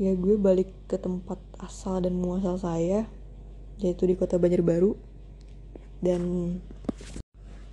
ya 0.00 0.16
gue 0.16 0.40
balik 0.40 0.72
ke 0.88 0.96
tempat 0.96 1.36
asal 1.60 2.00
dan 2.00 2.16
muasal 2.16 2.56
saya 2.56 3.04
yaitu 3.76 4.08
di 4.08 4.16
kota 4.16 4.40
Banjarbaru. 4.40 4.96
Dan 6.00 6.56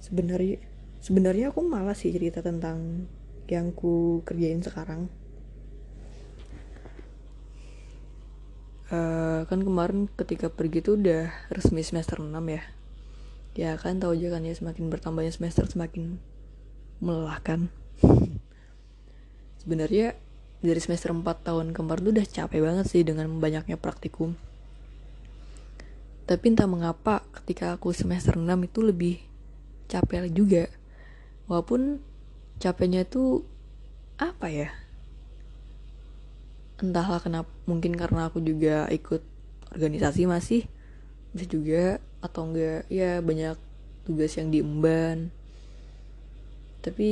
sebenarnya 0.03 0.59
sebenarnya 0.99 1.55
aku 1.55 1.63
malas 1.63 2.03
sih 2.03 2.11
cerita 2.11 2.43
tentang 2.43 3.07
yang 3.47 3.71
ku 3.71 4.19
kerjain 4.27 4.59
sekarang 4.59 5.07
uh, 8.93 9.39
kan 9.49 9.59
kemarin 9.65 10.05
ketika 10.13 10.53
pergi 10.53 10.85
tuh 10.85 11.01
udah 11.01 11.33
resmi 11.49 11.81
semester 11.81 12.21
6 12.21 12.29
ya. 12.29 12.63
Ya 13.53 13.71
kan 13.77 13.97
tahu 14.01 14.17
aja 14.17 14.37
kan 14.37 14.45
ya 14.45 14.53
semakin 14.53 14.89
bertambahnya 14.89 15.33
semester 15.33 15.65
semakin 15.69 16.17
melelahkan 17.03 17.69
sebenarnya 19.61 20.17
dari 20.63 20.79
semester 20.79 21.11
4 21.11 21.25
tahun 21.43 21.75
kemarin 21.75 22.01
tuh 22.01 22.13
udah 22.15 22.25
capek 22.25 22.59
banget 22.63 22.85
sih 22.87 23.01
dengan 23.03 23.29
banyaknya 23.41 23.77
praktikum. 23.77 24.37
Tapi 26.23 26.55
entah 26.55 26.69
mengapa 26.71 27.25
ketika 27.41 27.75
aku 27.75 27.91
semester 27.91 28.39
6 28.39 28.47
itu 28.63 28.79
lebih 28.79 29.15
capek 29.91 30.31
juga. 30.31 30.71
Walaupun 31.51 31.99
capeknya 32.63 33.03
itu 33.03 33.43
apa 34.15 34.47
ya 34.47 34.71
entahlah 36.83 37.23
kenapa 37.23 37.47
mungkin 37.63 37.95
karena 37.95 38.27
aku 38.27 38.43
juga 38.43 38.91
ikut 38.91 39.23
organisasi 39.71 40.27
masih 40.27 40.67
bisa 41.31 41.47
juga 41.47 42.03
atau 42.19 42.51
enggak 42.51 42.83
ya 42.91 43.23
banyak 43.23 43.55
tugas 44.03 44.35
yang 44.35 44.51
diemban. 44.51 45.31
Tapi 46.83 47.11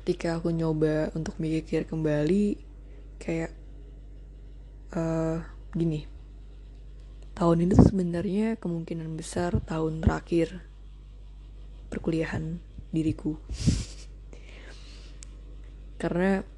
ketika 0.00 0.40
aku 0.40 0.48
nyoba 0.48 1.12
untuk 1.12 1.36
mikir 1.36 1.84
kembali 1.84 2.56
kayak 3.20 3.52
uh, 4.96 5.44
gini 5.76 6.08
tahun 7.36 7.68
ini 7.68 7.72
tuh 7.76 7.88
sebenarnya 7.92 8.56
kemungkinan 8.56 9.12
besar 9.12 9.60
tahun 9.60 10.00
terakhir 10.00 10.64
perkuliahan 11.92 12.56
diriku. 12.88 13.36
Karena 16.00 16.55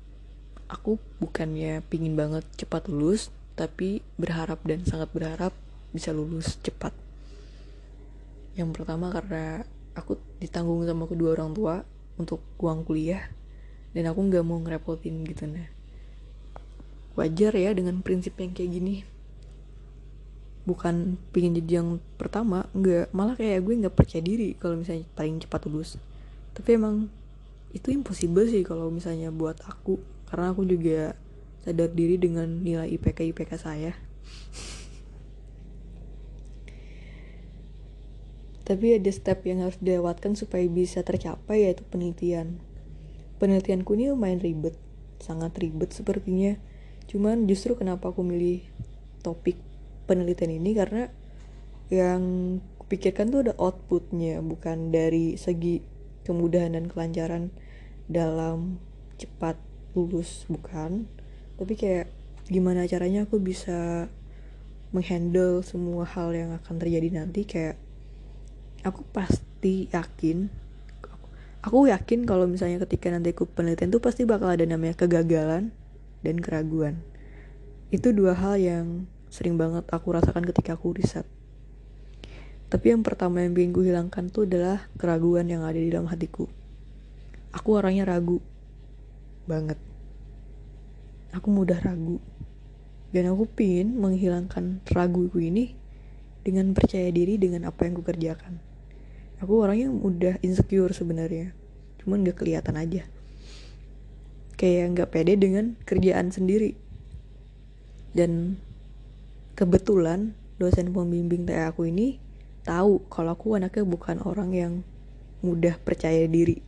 aku 0.69 1.01
bukannya 1.19 1.81
pingin 1.89 2.15
banget 2.15 2.45
cepat 2.61 2.87
lulus 2.93 3.33
tapi 3.57 4.05
berharap 4.21 4.63
dan 4.63 4.85
sangat 4.85 5.11
berharap 5.11 5.51
bisa 5.91 6.13
lulus 6.13 6.61
cepat. 6.61 6.93
Yang 8.55 8.71
pertama 8.77 9.11
karena 9.11 9.65
aku 9.97 10.21
ditanggung 10.39 10.85
sama 10.87 11.09
kedua 11.11 11.35
orang 11.35 11.57
tua 11.57 11.83
untuk 12.21 12.45
uang 12.61 12.87
kuliah 12.87 13.27
dan 13.97 14.07
aku 14.07 14.21
nggak 14.29 14.45
mau 14.47 14.61
ngerepotin 14.63 15.25
gitu 15.27 15.49
nah. 15.49 15.67
Wajar 17.19 17.51
ya 17.59 17.75
dengan 17.75 17.99
prinsip 18.05 18.39
yang 18.39 18.55
kayak 18.55 18.71
gini. 18.79 18.97
Bukan 20.69 21.17
pingin 21.33 21.57
jadi 21.59 21.83
yang 21.83 21.99
pertama 22.21 22.69
nggak 22.77 23.11
malah 23.11 23.35
kayak 23.35 23.65
gue 23.65 23.75
nggak 23.75 23.97
percaya 23.97 24.23
diri 24.23 24.55
kalau 24.55 24.79
misalnya 24.79 25.09
paling 25.17 25.41
cepat 25.43 25.67
lulus. 25.67 25.97
Tapi 26.55 26.77
emang 26.77 27.11
itu 27.75 27.91
impossible 27.91 28.47
sih 28.47 28.63
kalau 28.63 28.93
misalnya 28.93 29.35
buat 29.35 29.59
aku 29.67 30.18
karena 30.29 30.53
aku 30.53 30.69
juga 30.69 31.17
sadar 31.65 31.91
diri 31.93 32.21
dengan 32.21 32.61
nilai 32.61 32.89
IPK 32.97 33.33
IPK 33.33 33.51
saya. 33.57 33.93
Tapi 38.69 39.01
ada 39.01 39.09
step 39.09 39.49
yang 39.49 39.65
harus 39.65 39.81
dilewatkan 39.81 40.37
supaya 40.37 40.69
bisa 40.69 41.01
tercapai 41.01 41.65
yaitu 41.65 41.89
penelitian. 41.89 42.61
Penelitianku 43.41 43.97
ini 43.97 44.13
lumayan 44.13 44.45
ribet 44.45 44.77
sangat 45.25 45.57
ribet 45.57 45.97
sepertinya. 45.97 46.61
Cuman 47.09 47.49
justru 47.49 47.81
kenapa 47.81 48.13
aku 48.13 48.21
milih 48.21 48.61
topik 49.25 49.57
penelitian 50.05 50.61
ini 50.61 50.77
karena 50.77 51.09
yang 51.89 52.21
kupikirkan 52.77 53.33
tuh 53.33 53.49
ada 53.49 53.55
outputnya 53.57 54.45
bukan 54.45 54.93
dari 54.93 55.41
segi 55.41 55.81
kemudahan 56.29 56.77
dan 56.77 56.93
kelancaran 56.93 57.49
dalam 58.09 58.81
cepat 59.17 59.57
lulus 59.99 60.47
bukan. 60.47 61.11
Tapi 61.59 61.75
kayak 61.75 62.07
gimana 62.47 62.87
caranya 62.87 63.27
aku 63.27 63.43
bisa 63.43 64.07
menghandle 64.95 65.61
semua 65.67 66.07
hal 66.07 66.33
yang 66.33 66.51
akan 66.55 66.75
terjadi 66.81 67.21
nanti 67.21 67.45
kayak 67.45 67.77
aku 68.87 69.05
pasti 69.13 69.91
yakin 69.93 70.49
aku 71.63 71.91
yakin 71.91 72.25
kalau 72.25 72.47
misalnya 72.47 72.81
ketika 72.87 73.11
nanti 73.11 73.35
aku 73.35 73.45
penelitian 73.45 73.91
tuh 73.91 74.03
pasti 74.03 74.23
bakal 74.25 74.49
ada 74.49 74.65
namanya 74.65 74.95
kegagalan 74.95 75.75
dan 76.23 76.37
keraguan. 76.39 77.03
Itu 77.93 78.13
dua 78.15 78.37
hal 78.37 78.61
yang 78.61 78.87
sering 79.29 79.61
banget 79.61 79.85
aku 79.91 80.15
rasakan 80.15 80.49
ketika 80.49 80.79
aku 80.79 80.97
riset. 80.97 81.27
Tapi 82.69 82.93
yang 82.93 83.01
pertama 83.01 83.41
yang 83.41 83.57
bikin 83.57 83.73
gue 83.73 83.85
hilangkan 83.89 84.29
tuh 84.29 84.45
adalah 84.45 84.85
keraguan 85.01 85.49
yang 85.49 85.65
ada 85.65 85.81
di 85.81 85.89
dalam 85.89 86.09
hatiku. 86.09 86.45
Aku 87.53 87.81
orangnya 87.81 88.05
ragu 88.05 88.45
banget 89.49 89.81
aku 91.33 91.49
mudah 91.51 91.81
ragu. 91.81 92.21
Dan 93.09 93.33
aku 93.33 93.49
pingin 93.49 93.97
menghilangkan 93.97 94.85
raguku 94.93 95.41
ini 95.41 95.73
dengan 96.45 96.77
percaya 96.77 97.09
diri 97.09 97.41
dengan 97.41 97.65
apa 97.69 97.89
yang 97.89 97.97
ku 97.97 98.05
kerjakan 98.05 98.69
aku 99.39 99.63
orangnya 99.63 99.89
mudah 99.91 100.35
insecure 100.43 100.91
sebenarnya 100.91 101.55
cuman 102.03 102.27
gak 102.27 102.43
kelihatan 102.43 102.79
aja. 102.79 103.03
Kayak 104.59 104.85
nggak 104.97 105.11
pede 105.15 105.39
dengan 105.39 105.79
kerjaan 105.87 106.35
sendiri. 106.35 106.75
Dan 108.11 108.59
kebetulan 109.55 110.35
dosen 110.59 110.91
pembimbing 110.91 111.47
TA 111.47 111.71
aku 111.71 111.87
ini 111.87 112.19
tahu 112.67 113.07
kalau 113.07 113.39
aku 113.39 113.55
anaknya 113.55 113.87
bukan 113.87 114.19
orang 114.27 114.51
yang 114.51 114.73
mudah 115.47 115.79
percaya 115.79 116.27
diri. 116.27 116.59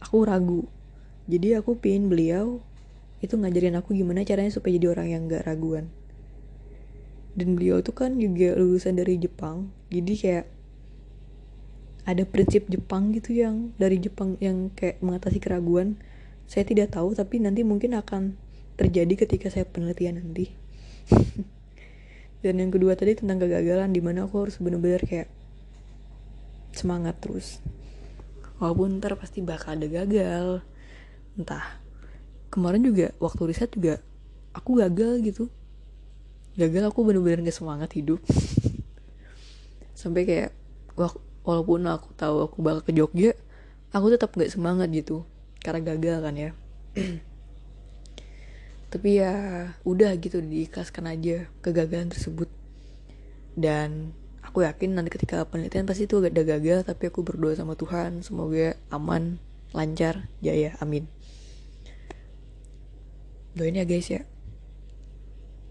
Aku 0.00 0.24
ragu. 0.24 0.64
Jadi 1.28 1.52
aku 1.58 1.76
pingin 1.76 2.08
beliau 2.08 2.64
itu 3.26 3.34
ngajarin 3.34 3.76
aku 3.76 3.92
gimana 3.92 4.22
caranya 4.22 4.54
supaya 4.54 4.78
jadi 4.78 4.94
orang 4.94 5.08
yang 5.10 5.22
gak 5.26 5.44
raguan. 5.44 5.90
Dan 7.36 7.58
beliau 7.58 7.84
tuh 7.84 7.92
kan 7.92 8.16
juga 8.16 8.56
lulusan 8.56 8.96
dari 8.96 9.20
Jepang 9.20 9.74
jadi 9.86 10.12
kayak 10.18 10.46
ada 12.06 12.22
prinsip 12.22 12.70
Jepang 12.70 13.10
gitu 13.10 13.34
yang 13.34 13.74
dari 13.78 13.98
Jepang 13.98 14.38
yang 14.38 14.70
kayak 14.74 15.02
mengatasi 15.02 15.42
keraguan. 15.42 15.98
Saya 16.46 16.62
tidak 16.62 16.94
tahu 16.94 17.14
tapi 17.18 17.42
nanti 17.42 17.66
mungkin 17.66 17.98
akan 17.98 18.38
terjadi 18.78 19.26
ketika 19.26 19.50
saya 19.50 19.66
penelitian 19.66 20.22
nanti. 20.22 20.54
Dan 22.46 22.62
yang 22.62 22.70
kedua 22.70 22.94
tadi 22.94 23.18
tentang 23.18 23.42
kegagalan 23.42 23.90
di 23.90 23.98
mana 23.98 24.30
aku 24.30 24.46
harus 24.46 24.62
bener-bener 24.62 25.02
kayak 25.02 25.26
semangat 26.70 27.18
terus. 27.18 27.58
Walaupun 28.62 29.02
ntar 29.02 29.18
pasti 29.18 29.42
bakal 29.42 29.74
ada 29.82 29.90
gagal 29.90 30.62
entah 31.34 31.82
kemarin 32.48 32.82
juga 32.82 33.12
waktu 33.22 33.42
riset 33.50 33.70
juga 33.72 34.00
aku 34.56 34.80
gagal 34.80 35.20
gitu. 35.22 35.44
Gagal 36.56 36.88
aku 36.88 37.04
bener-bener 37.04 37.44
gak 37.44 37.56
semangat 37.56 37.92
hidup. 37.92 38.20
Sampai 40.00 40.24
kayak 40.24 40.50
walaupun 41.44 41.84
aku 41.86 42.16
tahu 42.16 42.48
aku 42.48 42.64
bakal 42.64 42.80
ke 42.82 42.92
Jogja 42.96 43.32
aku 43.92 44.12
tetap 44.12 44.32
gak 44.32 44.48
semangat 44.48 44.88
gitu. 44.92 45.28
Karena 45.60 45.84
gagal 45.84 46.24
kan 46.24 46.34
ya. 46.34 46.50
Tapi 48.92 49.08
ya 49.20 49.32
udah 49.84 50.14
gitu 50.16 50.40
diikhlaskan 50.40 51.12
aja 51.12 51.50
kegagalan 51.60 52.08
tersebut. 52.08 52.48
Dan 53.56 54.16
aku 54.56 54.64
yakin 54.64 54.96
nanti 54.96 55.12
ketika 55.12 55.44
penelitian 55.44 55.84
pasti 55.84 56.08
itu 56.08 56.22
ada 56.22 56.40
gagal 56.40 56.86
tapi 56.86 57.12
aku 57.12 57.20
berdoa 57.20 57.52
sama 57.52 57.76
Tuhan 57.76 58.24
semoga 58.24 58.72
aman 58.88 59.36
lancar 59.76 60.32
jaya 60.40 60.72
amin 60.80 61.04
doain 63.56 63.72
ya 63.72 63.88
guys 63.88 64.12
ya. 64.12 64.22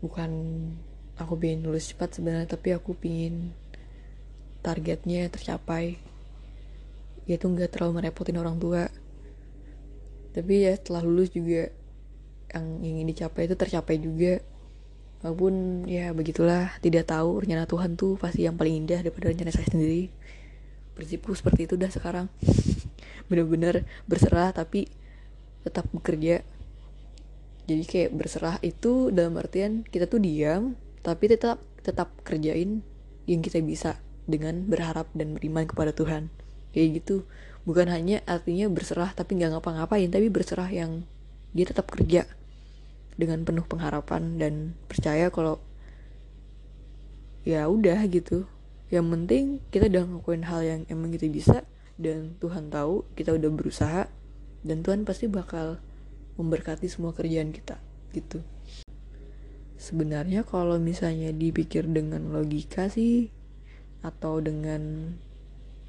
Bukan 0.02 0.32
aku 1.22 1.38
pengen 1.38 1.70
lulus 1.70 1.94
cepat 1.94 2.18
sebenarnya 2.18 2.50
tapi 2.50 2.74
aku 2.74 2.98
pingin 2.98 3.54
targetnya 4.66 5.30
tercapai. 5.30 6.02
Yaitu 7.30 7.46
nggak 7.46 7.78
terlalu 7.78 8.02
merepotin 8.02 8.42
orang 8.42 8.58
tua. 8.58 8.90
Tapi 10.34 10.66
ya 10.66 10.74
setelah 10.74 11.06
lulus 11.06 11.30
juga 11.30 11.70
yang 12.50 12.82
ingin 12.82 13.06
dicapai 13.06 13.46
itu 13.46 13.54
tercapai 13.54 14.02
juga. 14.02 14.42
Walaupun 15.22 15.86
ya 15.86 16.10
begitulah 16.14 16.74
tidak 16.82 17.10
tahu 17.10 17.46
rencana 17.46 17.70
Tuhan 17.70 17.98
tuh 17.98 18.18
pasti 18.18 18.46
yang 18.50 18.58
paling 18.58 18.86
indah 18.86 19.06
daripada 19.06 19.30
rencana 19.30 19.54
saya 19.54 19.70
sendiri. 19.70 20.10
Prinsipku 20.98 21.38
seperti 21.38 21.70
itu 21.70 21.78
dah 21.78 21.94
sekarang. 21.94 22.34
Bener-bener 23.30 23.86
berserah 24.10 24.54
tapi 24.54 24.90
tetap 25.66 25.90
bekerja 25.90 26.46
jadi 27.66 27.84
kayak 27.84 28.12
berserah 28.14 28.58
itu 28.62 29.10
dalam 29.10 29.34
artian 29.42 29.82
kita 29.90 30.06
tuh 30.06 30.22
diam 30.22 30.78
tapi 31.02 31.26
tetap 31.30 31.62
tetap 31.82 32.14
kerjain 32.22 32.86
yang 33.26 33.42
kita 33.42 33.62
bisa 33.62 33.98
dengan 34.26 34.66
berharap 34.66 35.10
dan 35.14 35.38
beriman 35.38 35.70
kepada 35.70 35.94
Tuhan. 35.94 36.34
Kayak 36.74 37.02
gitu. 37.02 37.16
Bukan 37.66 37.90
hanya 37.90 38.22
artinya 38.30 38.70
berserah 38.70 39.14
tapi 39.14 39.38
nggak 39.38 39.58
ngapa-ngapain 39.58 40.10
tapi 40.10 40.30
berserah 40.30 40.70
yang 40.70 41.06
dia 41.58 41.66
tetap 41.66 41.90
kerja 41.90 42.30
dengan 43.18 43.42
penuh 43.42 43.66
pengharapan 43.66 44.38
dan 44.38 44.54
percaya 44.86 45.34
kalau 45.34 45.58
ya 47.42 47.66
udah 47.66 48.06
gitu. 48.10 48.46
Yang 48.94 49.06
penting 49.10 49.44
kita 49.74 49.90
udah 49.90 50.04
ngelakuin 50.06 50.46
hal 50.46 50.62
yang 50.62 50.82
emang 50.90 51.10
kita 51.10 51.26
bisa 51.34 51.58
dan 51.98 52.38
Tuhan 52.38 52.70
tahu 52.70 53.10
kita 53.18 53.34
udah 53.34 53.50
berusaha 53.50 54.02
dan 54.62 54.86
Tuhan 54.86 55.02
pasti 55.02 55.26
bakal 55.26 55.82
memberkati 56.36 56.88
semua 56.88 57.16
kerjaan 57.16 57.52
kita 57.52 57.80
gitu. 58.12 58.44
Sebenarnya 59.76 60.48
kalau 60.48 60.80
misalnya 60.80 61.30
dipikir 61.36 61.86
dengan 61.86 62.32
logika 62.32 62.88
sih 62.88 63.30
atau 64.02 64.40
dengan 64.40 65.14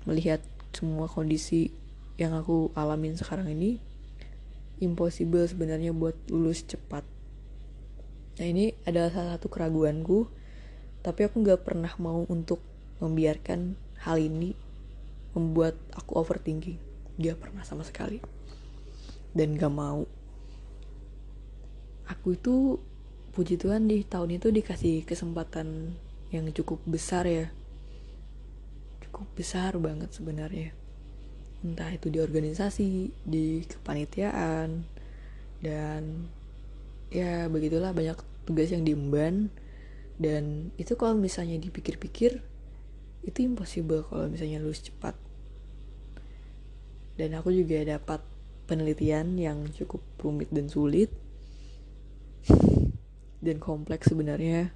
melihat 0.04 0.42
semua 0.74 1.08
kondisi 1.08 1.72
yang 2.20 2.36
aku 2.36 2.72
alamin 2.76 3.16
sekarang 3.16 3.52
ini 3.52 3.80
impossible 4.82 5.46
sebenarnya 5.46 5.96
buat 5.96 6.16
lulus 6.28 6.66
cepat. 6.66 7.04
Nah 8.36 8.46
ini 8.46 8.76
adalah 8.84 9.08
salah 9.08 9.30
satu 9.40 9.48
keraguanku 9.48 10.28
tapi 11.00 11.24
aku 11.24 11.40
nggak 11.40 11.64
pernah 11.64 11.92
mau 11.96 12.26
untuk 12.28 12.60
membiarkan 13.00 13.78
hal 14.02 14.20
ini 14.20 14.56
membuat 15.36 15.76
aku 15.92 16.16
overthinking. 16.16 16.80
Dia 17.20 17.36
pernah 17.36 17.60
sama 17.64 17.84
sekali. 17.84 18.20
Dan 19.36 19.60
gak 19.60 19.68
mau 19.68 20.08
aku 22.06 22.38
itu 22.38 22.78
puji 23.34 23.60
Tuhan 23.60 23.90
di 23.90 24.00
tahun 24.06 24.38
itu 24.40 24.48
dikasih 24.48 25.04
kesempatan 25.04 25.92
yang 26.32 26.46
cukup 26.54 26.80
besar 26.86 27.26
ya. 27.26 27.52
Cukup 29.04 29.26
besar 29.36 29.76
banget 29.76 30.14
sebenarnya. 30.14 30.72
Entah 31.60 31.90
itu 31.92 32.08
di 32.08 32.22
organisasi 32.22 33.12
di 33.26 33.66
kepanitiaan 33.66 34.86
dan 35.60 36.30
ya 37.10 37.50
begitulah 37.50 37.90
banyak 37.92 38.16
tugas 38.46 38.70
yang 38.70 38.86
diemban. 38.86 39.50
Dan 40.16 40.72
itu 40.80 40.96
kalau 40.96 41.12
misalnya 41.12 41.60
dipikir-pikir 41.60 42.40
itu 43.26 43.38
impossible 43.42 44.06
kalau 44.08 44.32
misalnya 44.32 44.62
lulus 44.62 44.80
cepat. 44.80 45.12
Dan 47.20 47.36
aku 47.36 47.52
juga 47.52 47.84
dapat 47.84 48.24
penelitian 48.64 49.36
yang 49.36 49.68
cukup 49.76 50.00
rumit 50.20 50.48
dan 50.48 50.72
sulit 50.72 51.12
dan 53.40 53.56
kompleks 53.62 54.10
sebenarnya 54.10 54.74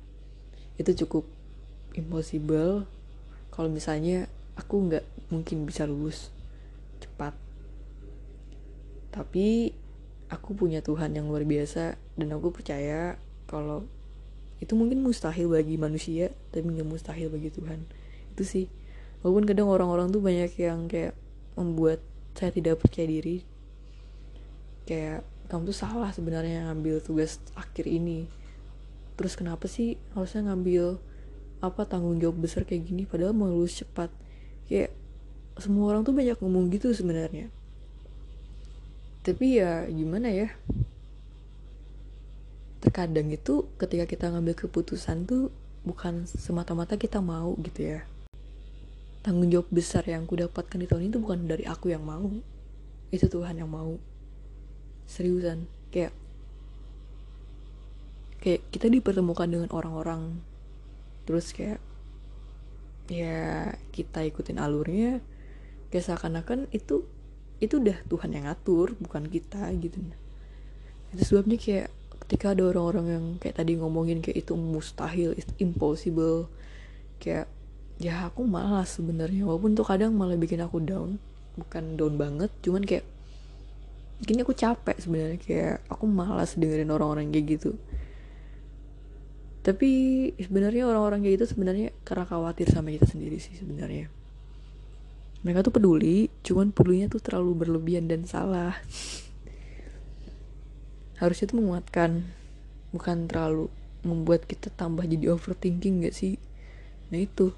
itu 0.79 1.05
cukup 1.05 1.27
impossible. 1.99 2.87
Kalau 3.51 3.69
misalnya 3.69 4.31
aku 4.57 4.89
nggak 4.89 5.05
mungkin 5.29 5.67
bisa 5.67 5.85
lulus 5.85 6.31
cepat. 7.03 7.35
Tapi 9.11 9.75
aku 10.31 10.55
punya 10.55 10.81
Tuhan 10.81 11.19
yang 11.19 11.27
luar 11.27 11.43
biasa 11.43 11.99
dan 12.15 12.29
aku 12.31 12.55
percaya 12.55 13.19
kalau 13.51 13.83
itu 14.63 14.77
mungkin 14.77 15.01
mustahil 15.03 15.51
bagi 15.51 15.81
manusia 15.81 16.31
tapi 16.55 16.71
nggak 16.71 16.87
mustahil 16.87 17.29
bagi 17.33 17.51
Tuhan. 17.51 17.85
Itu 18.37 18.47
sih. 18.47 18.67
Walaupun 19.21 19.45
kadang 19.45 19.69
orang-orang 19.69 20.09
tuh 20.09 20.23
banyak 20.23 20.53
yang 20.57 20.89
kayak 20.89 21.13
membuat 21.59 22.01
saya 22.39 22.55
tidak 22.55 22.81
percaya 22.81 23.05
diri. 23.05 23.45
Kayak 24.89 25.27
kamu 25.51 25.75
tuh 25.75 25.79
salah 25.83 26.15
sebenarnya 26.15 26.71
ngambil 26.71 27.03
tugas 27.03 27.43
akhir 27.59 27.91
ini. 27.91 28.31
Terus 29.19 29.35
kenapa 29.35 29.67
sih 29.67 29.99
harusnya 30.15 30.47
ngambil 30.47 31.03
apa 31.61 31.85
tanggung 31.85 32.17
jawab 32.23 32.41
besar 32.41 32.65
kayak 32.65 32.89
gini 32.89 33.03
padahal 33.05 33.35
mau 33.35 33.51
lulus 33.51 33.83
cepat? 33.83 34.09
Kayak 34.71 34.95
semua 35.59 35.91
orang 35.91 36.07
tuh 36.07 36.15
banyak 36.15 36.39
ngomong 36.39 36.71
gitu 36.71 36.95
sebenarnya. 36.95 37.51
Tapi 39.27 39.61
ya 39.61 39.85
gimana 39.91 40.31
ya? 40.33 40.49
Terkadang 42.81 43.29
itu 43.29 43.69
ketika 43.77 44.09
kita 44.09 44.33
ngambil 44.33 44.57
keputusan 44.57 45.29
tuh 45.29 45.53
bukan 45.85 46.25
semata-mata 46.25 46.97
kita 46.97 47.21
mau 47.21 47.53
gitu 47.61 47.93
ya. 47.99 48.01
Tanggung 49.21 49.53
jawab 49.53 49.69
besar 49.69 50.07
yang 50.09 50.25
aku 50.25 50.41
dapatkan 50.41 50.81
di 50.81 50.89
tahun 50.89 51.13
itu 51.13 51.21
bukan 51.21 51.45
dari 51.45 51.69
aku 51.69 51.93
yang 51.93 52.07
mau. 52.07 52.33
Itu 53.13 53.29
Tuhan 53.29 53.61
yang 53.61 53.69
mau 53.69 54.01
seriusan. 55.11 55.67
Kayak 55.91 56.15
kayak 58.39 58.63
kita 58.71 58.87
dipertemukan 58.87 59.51
dengan 59.51 59.69
orang-orang. 59.75 60.39
Terus 61.27 61.51
kayak 61.51 61.83
ya 63.11 63.75
kita 63.91 64.23
ikutin 64.23 64.63
alurnya 64.63 65.19
kayak 65.91 66.07
seakan-akan 66.07 66.71
itu 66.71 67.03
itu 67.59 67.83
udah 67.83 67.99
Tuhan 68.07 68.31
yang 68.33 68.47
ngatur 68.47 68.95
bukan 68.97 69.27
kita 69.27 69.69
gitu. 69.83 69.99
Itu 71.13 71.23
sebabnya 71.27 71.59
kayak 71.59 71.91
ketika 72.27 72.55
ada 72.55 72.71
orang-orang 72.71 73.07
yang 73.11 73.25
kayak 73.43 73.59
tadi 73.59 73.75
ngomongin 73.77 74.23
kayak 74.23 74.47
itu 74.47 74.55
mustahil 74.55 75.35
it's 75.37 75.51
impossible. 75.61 76.47
Kayak 77.21 77.51
ya 78.01 78.31
aku 78.31 78.49
malas 78.49 78.97
sebenarnya. 78.97 79.45
Walaupun 79.45 79.77
tuh 79.77 79.85
kadang 79.85 80.17
malah 80.17 80.39
bikin 80.39 80.63
aku 80.65 80.81
down. 80.81 81.21
Bukan 81.59 81.99
down 81.99 82.15
banget 82.17 82.49
cuman 82.65 82.87
kayak 82.87 83.05
gini 84.21 84.45
aku 84.45 84.53
capek 84.53 84.97
sebenarnya 85.01 85.39
kayak 85.41 85.77
aku 85.89 86.05
malas 86.05 86.55
dengerin 86.55 86.93
orang-orang 86.93 87.33
kayak 87.33 87.59
gitu. 87.59 87.71
Tapi 89.61 89.91
sebenarnya 90.41 90.89
orang-orang 90.89 91.21
kayak 91.25 91.41
gitu 91.41 91.57
sebenarnya 91.57 91.93
karena 92.05 92.25
khawatir 92.25 92.69
sama 92.69 92.93
kita 92.93 93.09
sendiri 93.09 93.37
sih 93.41 93.57
sebenarnya. 93.57 94.09
Mereka 95.41 95.65
tuh 95.65 95.73
peduli 95.73 96.29
cuman 96.45 96.73
pedulinya 96.73 97.09
tuh 97.09 97.21
terlalu 97.21 97.65
berlebihan 97.65 98.09
dan 98.09 98.29
salah. 98.29 98.77
Harusnya 101.21 101.53
tuh 101.53 101.61
menguatkan 101.61 102.25
bukan 102.93 103.29
terlalu 103.29 103.69
membuat 104.01 104.49
kita 104.49 104.73
tambah 104.73 105.05
jadi 105.05 105.33
overthinking 105.33 106.09
gak 106.09 106.17
sih? 106.17 106.41
Nah 107.13 107.21
itu. 107.21 107.53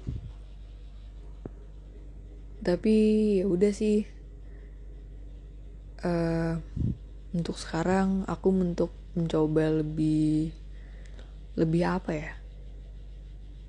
Tapi 2.63 2.95
ya 3.43 3.45
udah 3.47 3.71
sih 3.75 4.07
uh, 6.03 6.59
untuk 7.33 7.57
sekarang 7.57 8.27
aku 8.29 8.53
untuk 8.53 8.91
mencoba 9.17 9.81
lebih 9.81 10.53
lebih 11.57 11.81
apa 11.87 12.11
ya? 12.13 12.31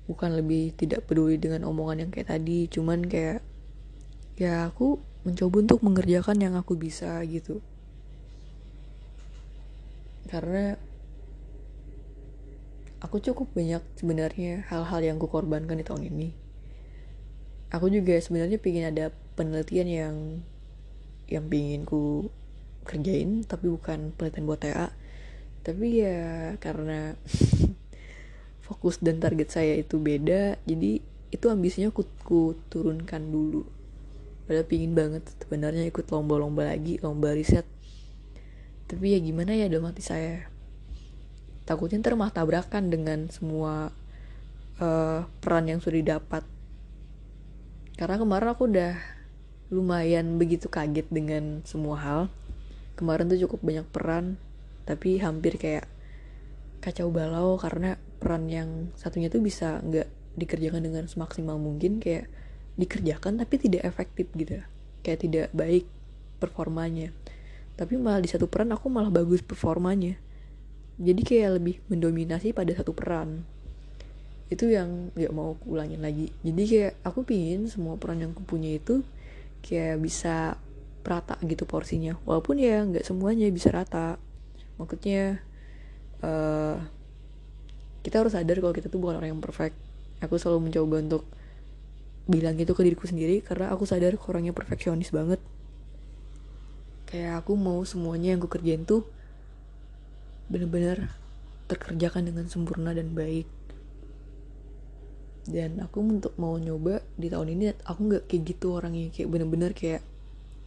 Bukan 0.05 0.37
lebih 0.37 0.77
tidak 0.77 1.09
peduli 1.09 1.41
dengan 1.41 1.65
omongan 1.65 2.05
yang 2.05 2.11
kayak 2.13 2.29
tadi 2.29 2.69
cuman 2.69 3.09
kayak 3.09 3.41
ya 4.37 4.69
aku 4.69 5.01
mencoba 5.25 5.55
untuk 5.65 5.79
mengerjakan 5.81 6.37
yang 6.37 6.53
aku 6.53 6.77
bisa 6.77 7.17
gitu. 7.25 7.63
Karena 10.29 10.77
aku 13.01 13.21
cukup 13.21 13.53
banyak 13.53 13.81
sebenarnya 13.97 14.65
hal-hal 14.69 15.01
yang 15.01 15.17
aku 15.17 15.29
korbankan 15.29 15.81
di 15.81 15.85
tahun 15.85 16.09
ini. 16.09 16.29
Aku 17.73 17.89
juga 17.89 18.13
sebenarnya 18.21 18.61
pingin 18.61 18.89
ada 18.89 19.09
penelitian 19.33 19.89
yang 19.89 20.15
yang 21.31 21.49
pingin 21.49 21.83
ku 21.87 22.29
kerjain 22.85 23.41
tapi 23.45 23.69
bukan 23.69 24.13
penelitian 24.13 24.45
buat 24.45 24.61
TA 24.61 24.93
tapi 25.65 26.05
ya 26.05 26.53
karena 26.61 27.17
fokus 28.65 29.01
dan 29.01 29.17
target 29.17 29.49
saya 29.49 29.73
itu 29.73 29.97
beda 29.97 30.61
jadi 30.69 31.01
itu 31.35 31.51
ambisinya 31.51 31.91
ku, 31.91 32.07
ku 32.23 32.55
turunkan 32.71 33.27
dulu. 33.27 33.67
Padahal 34.47 34.67
pingin 34.69 34.95
banget 34.95 35.27
sebenarnya 35.41 35.83
ikut 35.91 36.07
lomba-lomba 36.07 36.69
lagi 36.71 37.01
lomba 37.03 37.35
riset. 37.35 37.67
Tapi 38.87 39.17
ya 39.17 39.19
gimana 39.19 39.51
ya 39.51 39.67
dalam 39.67 39.91
hati 39.91 39.99
saya. 40.05 40.47
Takutnya 41.67 41.99
ntar 41.99 42.13
mah 42.15 42.29
tabrakan 42.29 42.93
dengan 42.93 43.27
semua 43.33 43.89
uh, 44.79 45.19
peran 45.41 45.65
yang 45.67 45.81
sudah 45.81 45.97
didapat. 45.97 46.43
Karena 47.97 48.15
kemarin 48.21 48.49
aku 48.53 48.63
udah 48.69 48.93
lumayan 49.73 50.37
begitu 50.37 50.69
kaget 50.69 51.07
dengan 51.09 51.65
semua 51.65 51.97
hal. 51.97 52.21
Kemarin 52.95 53.27
tuh 53.27 53.39
cukup 53.47 53.59
banyak 53.65 53.87
peran 53.89 54.37
tapi 54.85 55.17
hampir 55.17 55.57
kayak 55.57 55.89
kacau 56.79 57.09
balau 57.09 57.57
karena 57.57 57.97
peran 58.21 58.45
yang 58.45 58.93
satunya 58.93 59.33
tuh 59.33 59.41
bisa 59.41 59.81
nggak 59.81 60.05
dikerjakan 60.37 60.85
dengan 60.85 61.09
semaksimal 61.09 61.57
mungkin 61.57 61.97
kayak 61.97 62.29
dikerjakan 62.77 63.41
tapi 63.41 63.57
tidak 63.57 63.87
efektif 63.87 64.29
gitu 64.37 64.61
kayak 65.01 65.19
tidak 65.21 65.47
baik 65.53 65.85
performanya. 66.41 67.13
Tapi 67.75 67.99
malah 67.99 68.23
di 68.23 68.29
satu 68.31 68.47
peran 68.47 68.71
aku 68.71 68.87
malah 68.87 69.11
bagus 69.11 69.43
performanya. 69.43 70.15
Jadi 70.95 71.21
kayak 71.21 71.59
lebih 71.59 71.75
mendominasi 71.91 72.55
pada 72.55 72.71
satu 72.71 72.95
peran. 72.95 73.43
Itu 74.47 74.71
yang 74.71 75.11
nggak 75.13 75.33
mau 75.35 75.59
ulangin 75.67 75.99
lagi. 75.99 76.31
Jadi 76.41 76.63
kayak 76.65 76.93
aku 77.03 77.27
pingin 77.27 77.67
semua 77.67 77.99
peran 77.99 78.23
yang 78.23 78.31
aku 78.31 78.47
punya 78.47 78.71
itu 78.71 79.03
kayak 79.65 79.97
bisa 79.97 80.61
rata 81.01 81.41
gitu 81.41 81.65
porsinya. 81.65 82.21
Walaupun 82.21 82.61
ya 82.61 82.85
nggak 82.85 83.01
semuanya 83.01 83.49
bisa 83.49 83.73
rata. 83.73 84.21
Maksudnya 84.77 85.41
uh, 86.21 86.77
kita 88.05 88.21
harus 88.21 88.37
sadar 88.37 88.61
kalau 88.61 88.73
kita 88.77 88.93
tuh 88.93 89.01
bukan 89.01 89.17
orang 89.17 89.33
yang 89.33 89.41
perfect. 89.41 89.73
Aku 90.21 90.37
selalu 90.37 90.69
mencoba 90.69 91.01
untuk 91.01 91.23
bilang 92.29 92.57
gitu 92.57 92.73
ke 92.73 92.81
diriku 92.81 93.05
sendiri 93.05 93.41
karena 93.41 93.73
aku 93.73 93.89
sadar 93.89 94.13
orangnya 94.29 94.53
perfeksionis 94.53 95.09
banget. 95.09 95.41
Kayak 97.09 97.45
aku 97.45 97.57
mau 97.57 97.81
semuanya 97.85 98.37
yang 98.37 98.41
aku 98.41 98.61
kerjain 98.61 98.85
tuh 98.85 99.05
bener-bener 100.45 101.09
terkerjakan 101.65 102.29
dengan 102.29 102.45
sempurna 102.45 102.93
dan 102.93 103.17
baik 103.17 103.49
dan 105.45 105.77
aku 105.77 106.01
untuk 106.01 106.33
mau 106.41 106.57
nyoba 106.57 107.05
di 107.21 107.29
tahun 107.29 107.53
ini 107.53 107.85
aku 107.85 107.99
nggak 108.09 108.23
kayak 108.25 108.43
gitu 108.49 108.73
orangnya 108.73 109.13
kayak 109.13 109.29
bener-bener 109.29 109.71
kayak 109.77 110.01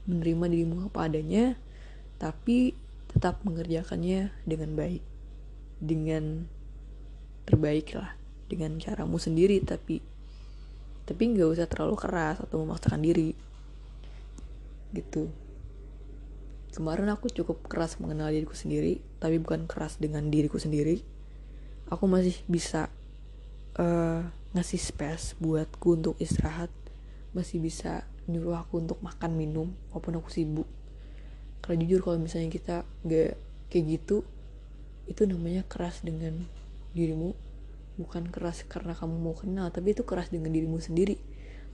menerima 0.06 0.44
dirimu 0.54 0.86
apa 0.86 1.10
adanya 1.10 1.58
tapi 2.18 2.74
tetap 3.10 3.42
mengerjakannya 3.42 4.30
dengan 4.46 4.70
baik. 4.78 5.02
Dengan 5.78 6.46
terbaik 7.46 7.94
lah 7.94 8.12
dengan 8.48 8.76
caramu 8.80 9.16
sendiri 9.16 9.60
tapi 9.64 10.04
tapi 11.08 11.22
nggak 11.32 11.48
usah 11.48 11.64
terlalu 11.64 11.96
keras 11.96 12.44
atau 12.44 12.60
memaksakan 12.60 13.00
diri. 13.00 13.32
Gitu. 14.92 15.32
Kemarin 16.70 17.08
aku 17.10 17.32
cukup 17.32 17.64
keras 17.66 17.96
mengenal 17.98 18.28
diriku 18.30 18.54
sendiri 18.54 19.00
tapi 19.18 19.40
bukan 19.40 19.64
keras 19.66 19.96
dengan 19.98 20.28
diriku 20.28 20.60
sendiri. 20.60 21.00
Aku 21.88 22.04
masih 22.04 22.36
bisa 22.44 22.92
uh, 23.80 24.28
ngasih 24.56 24.80
space 24.80 25.36
buatku 25.36 26.00
untuk 26.00 26.14
istirahat 26.16 26.72
masih 27.36 27.60
bisa 27.60 28.08
nyuruh 28.28 28.60
aku 28.60 28.80
untuk 28.80 29.00
makan 29.04 29.36
minum 29.36 29.68
walaupun 29.92 30.20
aku 30.20 30.28
sibuk. 30.32 30.68
Kalau 31.60 31.76
jujur 31.76 32.00
kalau 32.00 32.18
misalnya 32.20 32.48
kita 32.48 32.76
gak 33.04 33.36
kayak 33.68 33.84
gitu 33.88 34.24
itu 35.08 35.24
namanya 35.24 35.64
keras 35.64 36.00
dengan 36.04 36.44
dirimu. 36.92 37.32
Bukan 37.98 38.30
keras 38.30 38.62
karena 38.64 38.94
kamu 38.94 39.16
mau 39.18 39.34
kenal 39.34 39.68
tapi 39.72 39.92
itu 39.92 40.04
keras 40.04 40.32
dengan 40.32 40.52
dirimu 40.52 40.80
sendiri. 40.80 41.20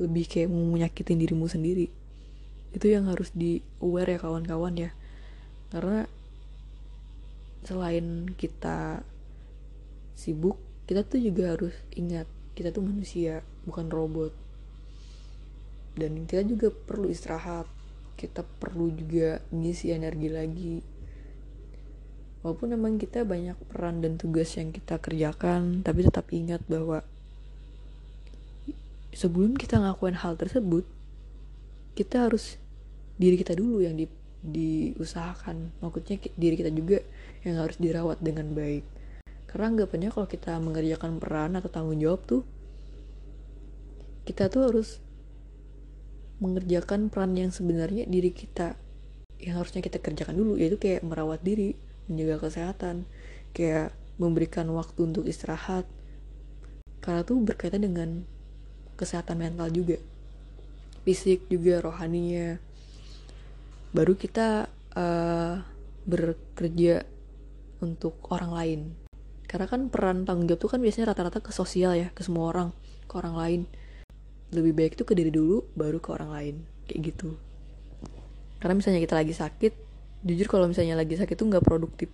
Lebih 0.03 0.25
kayak 0.27 0.49
mau 0.51 0.67
menyakitin 0.67 1.19
dirimu 1.19 1.47
sendiri. 1.47 1.91
Itu 2.75 2.91
yang 2.91 3.07
harus 3.07 3.31
di 3.31 3.63
aware 3.79 4.15
ya 4.15 4.19
kawan-kawan 4.19 4.75
ya. 4.75 4.91
Karena 5.71 6.07
selain 7.67 8.31
kita 8.35 9.03
sibuk 10.15 10.59
kita 10.85 11.01
tuh 11.01 11.17
juga 11.17 11.57
harus 11.57 11.73
ingat 11.97 12.29
kita 12.55 12.71
tuh 12.71 12.87
manusia 12.87 13.43
bukan 13.67 13.91
robot. 13.91 14.31
Dan 15.99 16.27
kita 16.27 16.47
juga 16.47 16.71
perlu 16.71 17.11
istirahat. 17.11 17.67
Kita 18.15 18.47
perlu 18.47 18.95
juga 18.95 19.43
ngisi 19.51 19.91
energi 19.91 20.29
lagi. 20.31 20.77
Walaupun 22.47 22.79
memang 22.79 22.95
kita 23.03 23.27
banyak 23.27 23.59
peran 23.71 24.05
dan 24.05 24.15
tugas 24.21 24.55
yang 24.55 24.71
kita 24.71 25.01
kerjakan 25.01 25.81
tapi 25.81 26.05
tetap 26.05 26.29
ingat 26.29 26.61
bahwa 26.69 27.01
sebelum 29.17 29.57
kita 29.57 29.81
ngelakuin 29.81 30.21
hal 30.21 30.37
tersebut 30.37 30.85
kita 31.97 32.29
harus 32.29 32.61
diri 33.17 33.41
kita 33.41 33.57
dulu 33.57 33.81
yang 33.81 33.97
di, 33.97 34.07
diusahakan. 34.45 35.73
Maksudnya 35.81 36.21
diri 36.37 36.61
kita 36.61 36.69
juga 36.69 37.01
yang 37.49 37.65
harus 37.65 37.81
dirawat 37.81 38.21
dengan 38.21 38.53
baik 38.53 38.94
karena 39.55 39.71
anggapannya 39.71 40.11
kalau 40.11 40.27
kita 40.27 40.59
mengerjakan 40.59 41.23
peran 41.23 41.55
atau 41.55 41.71
tanggung 41.71 42.03
jawab 42.03 42.27
tuh 42.27 42.43
kita 44.27 44.51
tuh 44.51 44.67
harus 44.67 44.99
mengerjakan 46.43 47.07
peran 47.07 47.39
yang 47.39 47.55
sebenarnya 47.55 48.11
diri 48.11 48.35
kita 48.35 48.75
yang 49.39 49.63
harusnya 49.63 49.79
kita 49.79 50.03
kerjakan 50.03 50.35
dulu 50.35 50.59
yaitu 50.59 50.75
kayak 50.83 51.07
merawat 51.07 51.39
diri 51.47 51.79
menjaga 52.11 52.51
kesehatan 52.51 53.07
kayak 53.55 53.95
memberikan 54.19 54.67
waktu 54.75 55.07
untuk 55.07 55.25
istirahat. 55.27 55.87
Karena 56.99 57.23
tuh 57.23 57.39
berkaitan 57.39 57.87
dengan 57.87 58.25
kesehatan 58.99 59.39
mental 59.39 59.71
juga 59.71 60.03
fisik 61.07 61.47
juga 61.47 61.79
rohaninya. 61.79 62.59
Baru 63.95 64.19
kita 64.19 64.67
uh, 64.99 65.63
bekerja 66.09 67.07
untuk 67.79 68.19
orang 68.33 68.51
lain 68.51 69.04
karena 69.55 69.71
kan 69.71 69.87
peran 69.87 70.27
tanggung 70.27 70.51
jawab 70.51 70.67
tuh 70.67 70.71
kan 70.75 70.83
biasanya 70.83 71.15
rata-rata 71.15 71.39
ke 71.39 71.55
sosial 71.55 71.95
ya 71.95 72.11
ke 72.11 72.27
semua 72.27 72.51
orang 72.51 72.75
ke 73.07 73.15
orang 73.15 73.39
lain. 73.39 73.61
Lebih 74.51 74.75
baik 74.75 74.93
itu 74.99 75.07
ke 75.07 75.15
diri 75.15 75.31
dulu 75.31 75.63
baru 75.79 76.03
ke 76.03 76.11
orang 76.11 76.35
lain. 76.35 76.55
Kayak 76.91 77.15
gitu. 77.15 77.39
Karena 78.59 78.75
misalnya 78.75 78.99
kita 78.99 79.15
lagi 79.15 79.31
sakit 79.31 79.73
jujur 80.27 80.51
kalau 80.51 80.67
misalnya 80.67 80.99
lagi 80.99 81.15
sakit 81.15 81.39
tuh 81.39 81.47
nggak 81.47 81.63
produktif. 81.63 82.11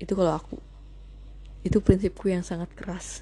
Itu 0.00 0.16
kalau 0.16 0.32
aku. 0.32 0.56
Itu 1.60 1.84
prinsipku 1.84 2.32
yang 2.32 2.40
sangat 2.40 2.72
keras. 2.72 3.20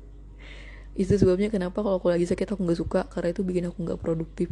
Itu 0.96 1.12
sebabnya 1.20 1.52
kenapa 1.52 1.84
kalau 1.84 2.00
aku 2.00 2.08
lagi 2.08 2.24
sakit 2.24 2.56
aku 2.56 2.64
nggak 2.64 2.80
suka 2.80 3.00
karena 3.12 3.36
itu 3.36 3.44
bikin 3.44 3.68
aku 3.68 3.84
nggak 3.84 4.00
produktif. 4.00 4.48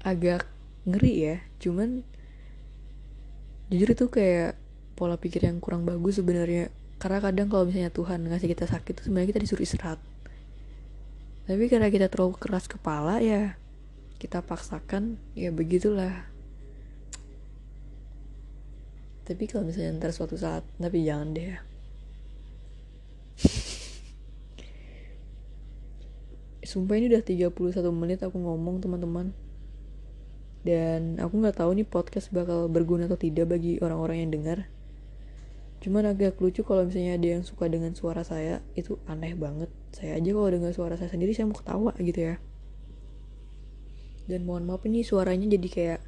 Agak 0.00 0.48
ngeri 0.88 1.12
ya 1.20 1.36
cuman 1.60 2.00
jujur 3.72 3.92
itu 3.92 4.06
kayak 4.08 4.65
pola 4.96 5.20
pikir 5.20 5.44
yang 5.44 5.60
kurang 5.60 5.84
bagus 5.84 6.18
sebenarnya. 6.18 6.72
Karena 6.96 7.20
kadang 7.20 7.52
kalau 7.52 7.68
misalnya 7.68 7.92
Tuhan 7.92 8.24
ngasih 8.24 8.48
kita 8.48 8.64
sakit 8.64 8.96
itu 8.96 9.02
sebenarnya 9.06 9.36
kita 9.36 9.40
disuruh 9.44 9.62
istirahat. 9.62 10.00
Tapi 11.46 11.70
karena 11.70 11.92
kita 11.92 12.10
terlalu 12.10 12.34
keras 12.40 12.66
kepala 12.66 13.22
ya 13.22 13.54
kita 14.16 14.40
paksakan 14.40 15.20
ya 15.36 15.52
begitulah. 15.52 16.24
Tapi 19.28 19.44
kalau 19.44 19.68
misalnya 19.68 20.00
ntar 20.00 20.16
suatu 20.16 20.40
saat 20.40 20.64
tapi 20.80 21.04
jangan 21.04 21.34
deh 21.34 21.58
sumpah 26.70 26.98
ini 26.98 27.14
udah 27.14 27.22
31 27.22 27.54
menit 27.94 28.18
aku 28.24 28.40
ngomong 28.40 28.80
teman-teman. 28.80 29.36
Dan 30.66 31.22
aku 31.22 31.38
nggak 31.38 31.62
tahu 31.62 31.78
nih 31.78 31.86
podcast 31.86 32.34
bakal 32.34 32.66
berguna 32.66 33.06
atau 33.06 33.14
tidak 33.14 33.54
bagi 33.54 33.78
orang-orang 33.78 34.26
yang 34.26 34.34
dengar 34.34 34.66
cuman 35.86 36.10
agak 36.10 36.42
lucu 36.42 36.66
kalau 36.66 36.82
misalnya 36.82 37.14
ada 37.14 37.38
yang 37.38 37.46
suka 37.46 37.70
dengan 37.70 37.94
suara 37.94 38.26
saya 38.26 38.58
itu 38.74 38.98
aneh 39.06 39.38
banget. 39.38 39.70
Saya 39.94 40.18
aja 40.18 40.34
kalau 40.34 40.50
dengar 40.50 40.74
suara 40.74 40.98
saya 40.98 41.14
sendiri 41.14 41.30
saya 41.30 41.46
mau 41.46 41.54
ketawa 41.54 41.94
gitu 42.02 42.26
ya. 42.26 42.42
Dan 44.26 44.42
mohon 44.50 44.66
maaf 44.66 44.82
ini 44.82 45.06
suaranya 45.06 45.46
jadi 45.46 45.68
kayak 45.70 46.00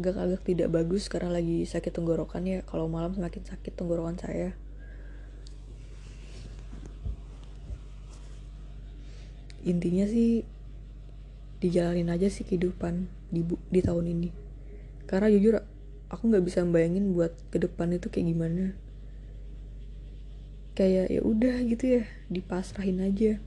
agak-agak 0.00 0.40
tidak 0.48 0.72
bagus 0.72 1.12
karena 1.12 1.36
lagi 1.36 1.68
sakit 1.68 1.92
tenggorokan 1.92 2.48
ya. 2.48 2.64
Kalau 2.64 2.88
malam 2.88 3.12
semakin 3.12 3.44
sakit 3.44 3.76
tenggorokan 3.76 4.16
saya. 4.16 4.56
Intinya 9.68 10.08
sih 10.08 10.48
dijalanin 11.60 12.08
aja 12.08 12.32
sih 12.32 12.48
kehidupan 12.48 13.04
di 13.28 13.44
di 13.68 13.80
tahun 13.84 14.16
ini. 14.16 14.32
Karena 15.04 15.28
jujur 15.28 15.60
aku 16.08 16.22
nggak 16.24 16.44
bisa 16.48 16.64
bayangin 16.64 17.12
buat 17.12 17.36
ke 17.52 17.60
depan 17.60 17.92
itu 17.92 18.08
kayak 18.08 18.32
gimana 18.32 18.79
kayak 20.74 21.10
ya 21.10 21.20
udah 21.22 21.56
gitu 21.66 22.00
ya 22.00 22.04
dipasrahin 22.30 23.02
aja. 23.02 23.38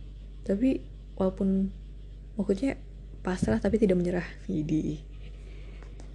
Tapi 0.44 0.84
walaupun 1.16 1.72
maksudnya 2.36 2.80
pasrah 3.24 3.62
tapi 3.62 3.80
tidak 3.80 3.96
menyerah 3.96 4.28
jadi 4.50 5.00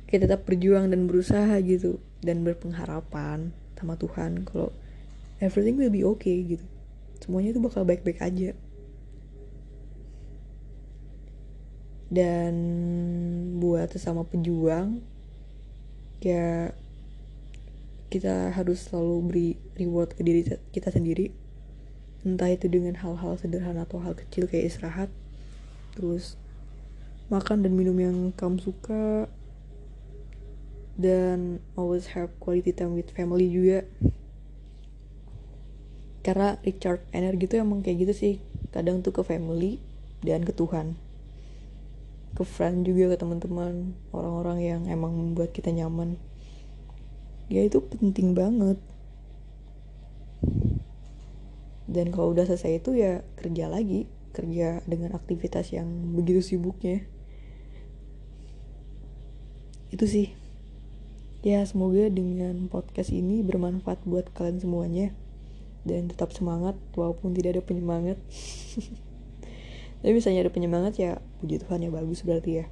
kita 0.08 0.24
tetap 0.24 0.48
berjuang 0.48 0.88
dan 0.88 1.04
berusaha 1.04 1.60
gitu 1.60 2.00
dan 2.24 2.40
berpengharapan 2.40 3.52
sama 3.76 3.94
Tuhan 4.00 4.42
kalau 4.48 4.72
everything 5.36 5.76
will 5.76 5.92
be 5.92 6.00
okay 6.00 6.56
gitu. 6.56 6.64
Semuanya 7.20 7.52
itu 7.52 7.60
bakal 7.60 7.84
baik-baik 7.84 8.24
aja. 8.24 8.56
Dan 12.08 12.54
buat 13.60 13.92
sesama 13.92 14.24
pejuang 14.24 15.04
ya 16.24 16.72
kita 18.08 18.56
harus 18.56 18.88
selalu 18.88 19.16
beri 19.28 19.48
reward 19.76 20.16
ke 20.16 20.24
diri 20.24 20.42
kita 20.72 20.88
sendiri. 20.88 21.28
Entah 22.24 22.48
itu 22.48 22.66
dengan 22.66 22.96
hal-hal 22.96 23.36
sederhana 23.36 23.84
atau 23.84 24.00
hal 24.00 24.16
kecil 24.16 24.48
kayak 24.48 24.72
istirahat 24.72 25.12
terus 25.92 26.40
makan 27.28 27.60
dan 27.60 27.76
minum 27.76 27.96
yang 28.00 28.16
kamu 28.32 28.58
suka 28.64 29.28
dan 30.98 31.60
always 31.76 32.10
have 32.16 32.32
quality 32.40 32.72
time 32.72 32.96
with 32.96 33.12
family 33.12 33.46
juga. 33.46 33.84
Karena 36.24 36.56
recharge 36.64 37.04
energi 37.12 37.44
itu 37.46 37.56
emang 37.60 37.84
kayak 37.84 38.08
gitu 38.08 38.14
sih 38.16 38.34
kadang 38.72 39.04
tuh 39.04 39.12
ke 39.12 39.20
family 39.20 39.78
dan 40.24 40.48
ke 40.48 40.52
Tuhan. 40.56 40.96
Ke 42.32 42.42
friend 42.44 42.88
juga 42.88 43.14
ke 43.14 43.16
teman-teman 43.20 43.92
orang-orang 44.16 44.58
yang 44.64 44.82
emang 44.88 45.12
membuat 45.12 45.52
kita 45.52 45.70
nyaman 45.70 46.16
ya 47.48 47.64
itu 47.64 47.80
penting 47.80 48.36
banget. 48.36 48.76
Dan 51.88 52.12
kalau 52.12 52.36
udah 52.36 52.44
selesai 52.44 52.84
itu 52.84 53.00
ya 53.00 53.24
kerja 53.40 53.66
lagi 53.72 54.04
kerja 54.36 54.84
dengan 54.84 55.16
aktivitas 55.16 55.72
yang 55.74 56.14
begitu 56.14 56.44
sibuknya. 56.44 57.02
Itu 59.90 60.04
sih. 60.04 60.36
Ya 61.42 61.64
semoga 61.64 62.12
dengan 62.12 62.68
podcast 62.68 63.10
ini 63.10 63.40
bermanfaat 63.42 64.04
buat 64.04 64.30
kalian 64.36 64.60
semuanya. 64.60 65.16
Dan 65.82 66.12
tetap 66.12 66.30
semangat 66.36 66.76
walaupun 66.94 67.32
tidak 67.32 67.58
ada 67.58 67.62
penyemangat. 67.64 68.20
Tapi 70.04 70.12
misalnya 70.14 70.46
ada 70.46 70.54
penyemangat 70.54 70.94
ya 71.00 71.18
puji 71.42 71.58
Tuhan 71.58 71.82
ya 71.82 71.90
bagus 71.90 72.22
berarti 72.22 72.62
ya. 72.62 72.66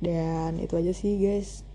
Dan 0.00 0.58
itu 0.58 0.74
aja 0.74 0.90
sih 0.96 1.20
guys 1.20 1.69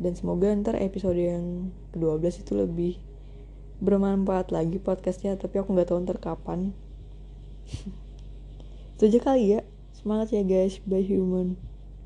dan 0.00 0.16
semoga 0.16 0.48
ntar 0.56 0.80
episode 0.80 1.20
yang 1.20 1.70
ke-12 1.92 2.42
itu 2.42 2.52
lebih 2.56 2.92
bermanfaat 3.84 4.48
lagi 4.50 4.80
podcastnya 4.80 5.36
tapi 5.36 5.60
aku 5.60 5.76
nggak 5.76 5.92
tahu 5.92 6.00
ntar 6.02 6.18
kapan. 6.18 6.72
Itu 8.96 9.08
aja 9.08 9.20
kali 9.20 9.56
ya. 9.56 9.60
Semangat 9.92 10.32
ya 10.32 10.40
guys. 10.44 10.80
Bye 10.88 11.04
human 11.04 11.69